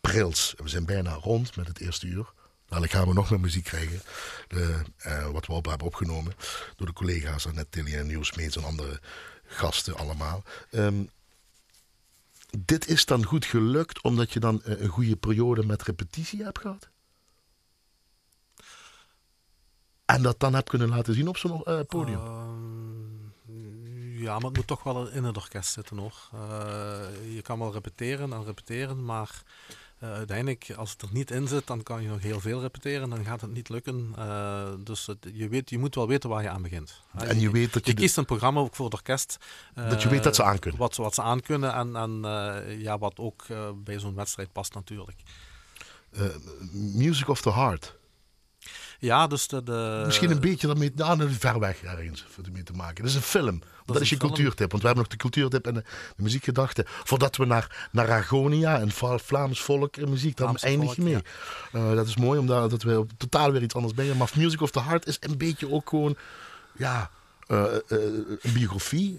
[0.00, 0.54] Prils.
[0.56, 2.32] We zijn bijna rond met het eerste uur.
[2.72, 4.02] Dadelijk gaan we nog meer muziek krijgen.
[4.48, 6.34] De, uh, wat we al hebben opgenomen
[6.76, 9.00] door de collega's Annette Tilly en Niels en andere
[9.44, 10.42] gasten allemaal.
[10.70, 11.10] Um,
[12.58, 16.88] dit is dan goed gelukt omdat je dan een goede periode met repetitie hebt gehad?
[20.04, 22.18] En dat dan hebt kunnen laten zien op zo'n uh, podium?
[22.18, 22.44] Uh,
[24.20, 25.98] ja, maar het moet toch wel in het orkest zitten.
[25.98, 26.10] Uh,
[27.34, 29.42] je kan wel repeteren en repeteren, maar
[30.02, 33.10] uh, uiteindelijk, als het er niet in zit, dan kan je nog heel veel repeteren,
[33.10, 34.14] dan gaat het niet lukken.
[34.18, 37.02] Uh, dus het, je, weet, je moet wel weten waar je aan begint.
[37.16, 39.36] En je, weet dat je, je kiest een programma ook voor het orkest.
[39.74, 40.80] Dat je weet dat ze aan kunnen.
[40.80, 42.20] Wat, wat ze aan kunnen en, en
[42.78, 43.44] ja, wat ook
[43.74, 45.22] bij zo'n wedstrijd past natuurlijk.
[46.72, 48.00] music of the Heart.
[49.02, 50.02] Ja, dus de, de...
[50.04, 52.94] Misschien een beetje daarmee, nou, ver weg ergens mee te maken.
[52.94, 53.58] Dat is een film.
[53.58, 54.28] Dat, dat is, je film.
[54.28, 54.70] cultuurtip.
[54.70, 55.82] Want we hebben nog de cultuurtip en de,
[56.16, 56.84] de muziekgedachte.
[56.86, 58.90] Voordat we naar, naar Agonia en
[59.20, 61.12] Vlaams volk en muziek, dan eindig je mee.
[61.12, 61.20] Ja.
[61.72, 64.16] Uh, dat is mooi, omdat dat we totaal weer iets anders brengen.
[64.16, 66.16] Maar Music of the Heart is een beetje ook gewoon...
[66.76, 67.10] Ja,
[67.52, 69.18] een biografie.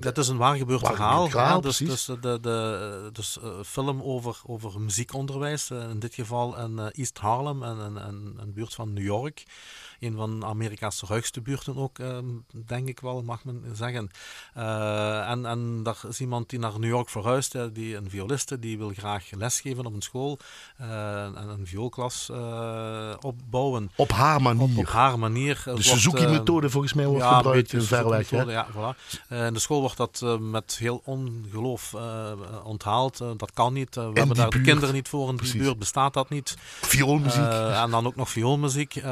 [0.00, 1.28] dat is een waar gebeurd verhaal.
[1.28, 5.70] verhaal dus, dus, de, de, dus film over, over muziekonderwijs.
[5.70, 9.44] in dit geval in East Harlem, en een, een buurt van New York
[10.04, 12.24] een van Amerika's ruigste buurten ook, ehm,
[12.66, 14.10] denk ik wel, mag men zeggen.
[14.56, 18.78] Uh, en, en daar is iemand die naar New York verhuist, die een violiste, die
[18.78, 20.38] wil graag lesgeven op een school
[20.80, 23.90] uh, en een vioolklas uh, opbouwen.
[23.96, 24.62] Op haar manier.
[24.62, 25.62] Op, op haar manier.
[25.64, 28.30] De Suzuki-methode volgens mij wordt ja, gebruikt in verweg.
[28.30, 28.96] Ja, voilà.
[29.28, 31.94] in de school wordt dat met heel ongeloof
[32.64, 33.18] onthaald.
[33.36, 33.94] dat kan niet.
[33.94, 35.28] we hebben daar de kinderen niet voor.
[35.28, 36.54] In die buurt bestaat dat niet.
[36.80, 37.52] Vioolmuziek.
[37.82, 39.02] en dan ook nog vioolmuziek.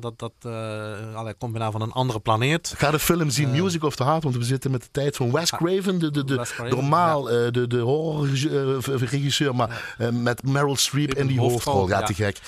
[0.00, 2.74] dat, dat uh, allee, komt bijna van een andere planeet.
[2.76, 5.16] Ga de film zien, uh, Music of the Heart, want we zitten met de tijd
[5.16, 7.44] van Wes Craven, de, de, de, Craven, normaal ja.
[7.44, 11.74] uh, de, de horrorregisseur, maar met Meryl Streep in die hoofdrol.
[11.74, 11.88] hoofdrol.
[11.88, 12.40] Ja, ja, te gek.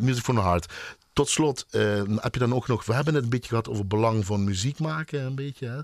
[0.00, 0.66] Music from the Heart.
[1.12, 1.66] Tot slot,
[2.16, 4.78] heb je dan ook nog, we hebben het een beetje gehad over belang van muziek
[4.78, 5.80] maken, een beetje hè?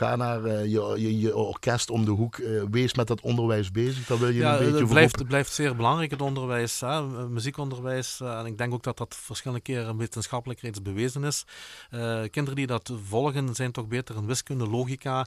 [0.00, 2.36] Ga naar uh, je, je, je, orkest om de hoek.
[2.36, 4.06] Uh, wees met dat onderwijs bezig.
[4.06, 6.80] Dan wil je ja, een beetje het blijft, het blijft zeer belangrijk, het onderwijs.
[6.80, 7.02] Hè?
[7.28, 8.20] Muziekonderwijs.
[8.22, 11.44] Uh, en ik denk ook dat dat verschillende keren wetenschappelijk reeds bewezen is.
[12.30, 15.26] kinderen die dat volgen zijn toch beter in wiskunde, logica.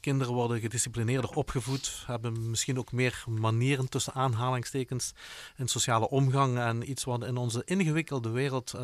[0.00, 2.04] kinderen worden gedisciplineerder opgevoed.
[2.06, 5.12] Hebben misschien ook meer manieren tussen aanhalingstekens
[5.56, 6.58] in sociale omgang.
[6.58, 8.74] En iets wat in onze ingewikkelde wereld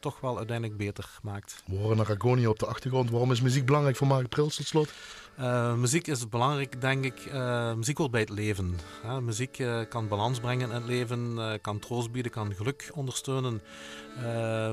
[0.00, 1.62] toch wel uiteindelijk beter maakt.
[1.66, 3.10] We horen naar op de achtergrond.
[3.10, 4.92] Waarom is muziek belangrijk voor Mark Tot slot?
[5.40, 7.26] Uh, muziek is belangrijk, denk ik.
[7.32, 8.78] Uh, muziek hoort bij het leven.
[9.22, 13.62] Muziek uh, kan balans brengen in het leven, kan troost bieden, kan geluk ondersteunen.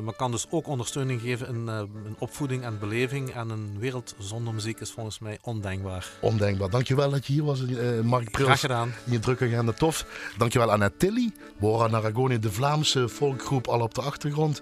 [0.03, 1.67] maar kan dus ook ondersteuning geven in,
[2.05, 3.29] in, opvoeding en beleving.
[3.29, 6.09] En een wereld zonder muziek is volgens mij ondenkbaar.
[6.19, 6.69] Ondenkbaar.
[6.69, 7.61] Dankjewel dat je hier was,
[8.03, 8.45] Mark Prils.
[8.45, 8.93] Graag gedaan.
[9.05, 10.05] In je drukke agenda, tof.
[10.37, 14.61] Dankjewel Annette Tilly, Bora Naragoni, de Vlaamse volkgroep, al op de achtergrond.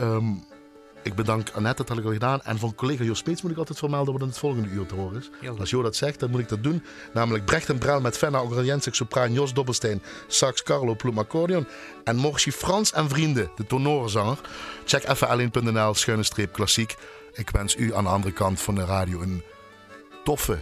[0.00, 0.44] Um,
[1.06, 2.42] ik bedank Annette, dat had ik al gedaan.
[2.42, 4.94] En van collega Jo Speets moet ik altijd vermelden wat in het volgende uur te
[4.94, 5.48] horen is.
[5.58, 6.82] Als Jo dat zegt, dan moet ik dat doen.
[7.12, 11.66] Namelijk Brecht en Brel met Fenna Ograniensik, sopraan Jos Dobbelsteen, sax Carlo accordeon.
[12.04, 14.38] En Morsi Frans en Vrienden, de tonorenzanger.
[14.84, 16.96] Check even alleen.nl, schuine streep klassiek.
[17.32, 19.42] Ik wens u aan de andere kant van de radio een
[20.24, 20.58] toffe,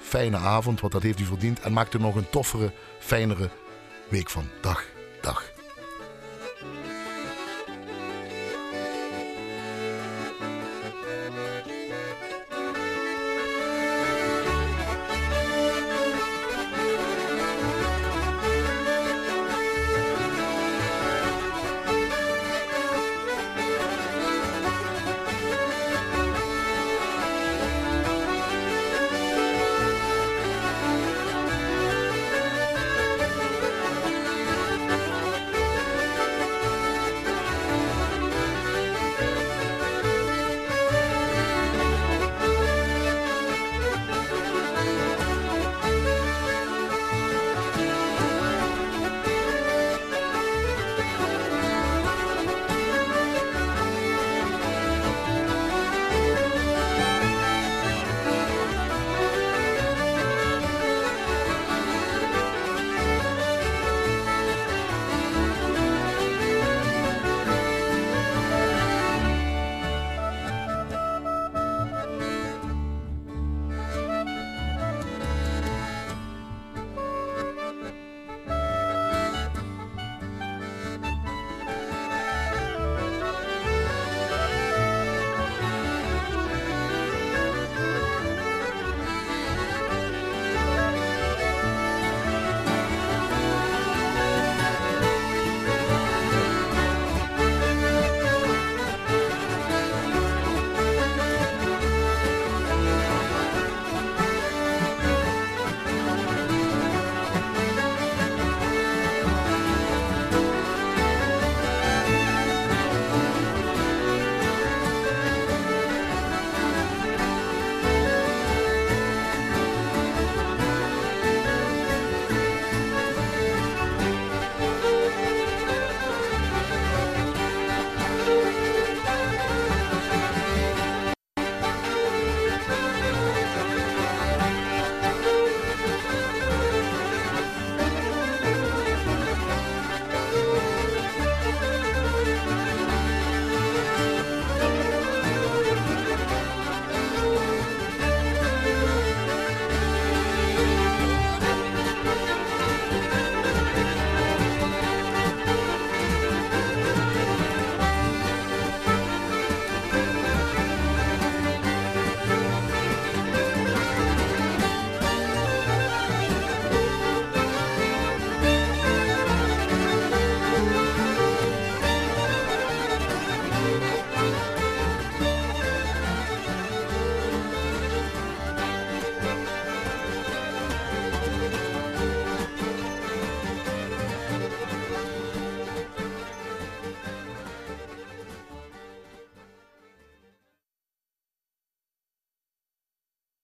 [0.00, 1.60] fijne avond, want dat heeft u verdiend.
[1.60, 3.50] En maak er nog een toffere, fijnere
[4.08, 4.48] week van.
[4.60, 4.84] Dag,
[5.20, 5.53] dag.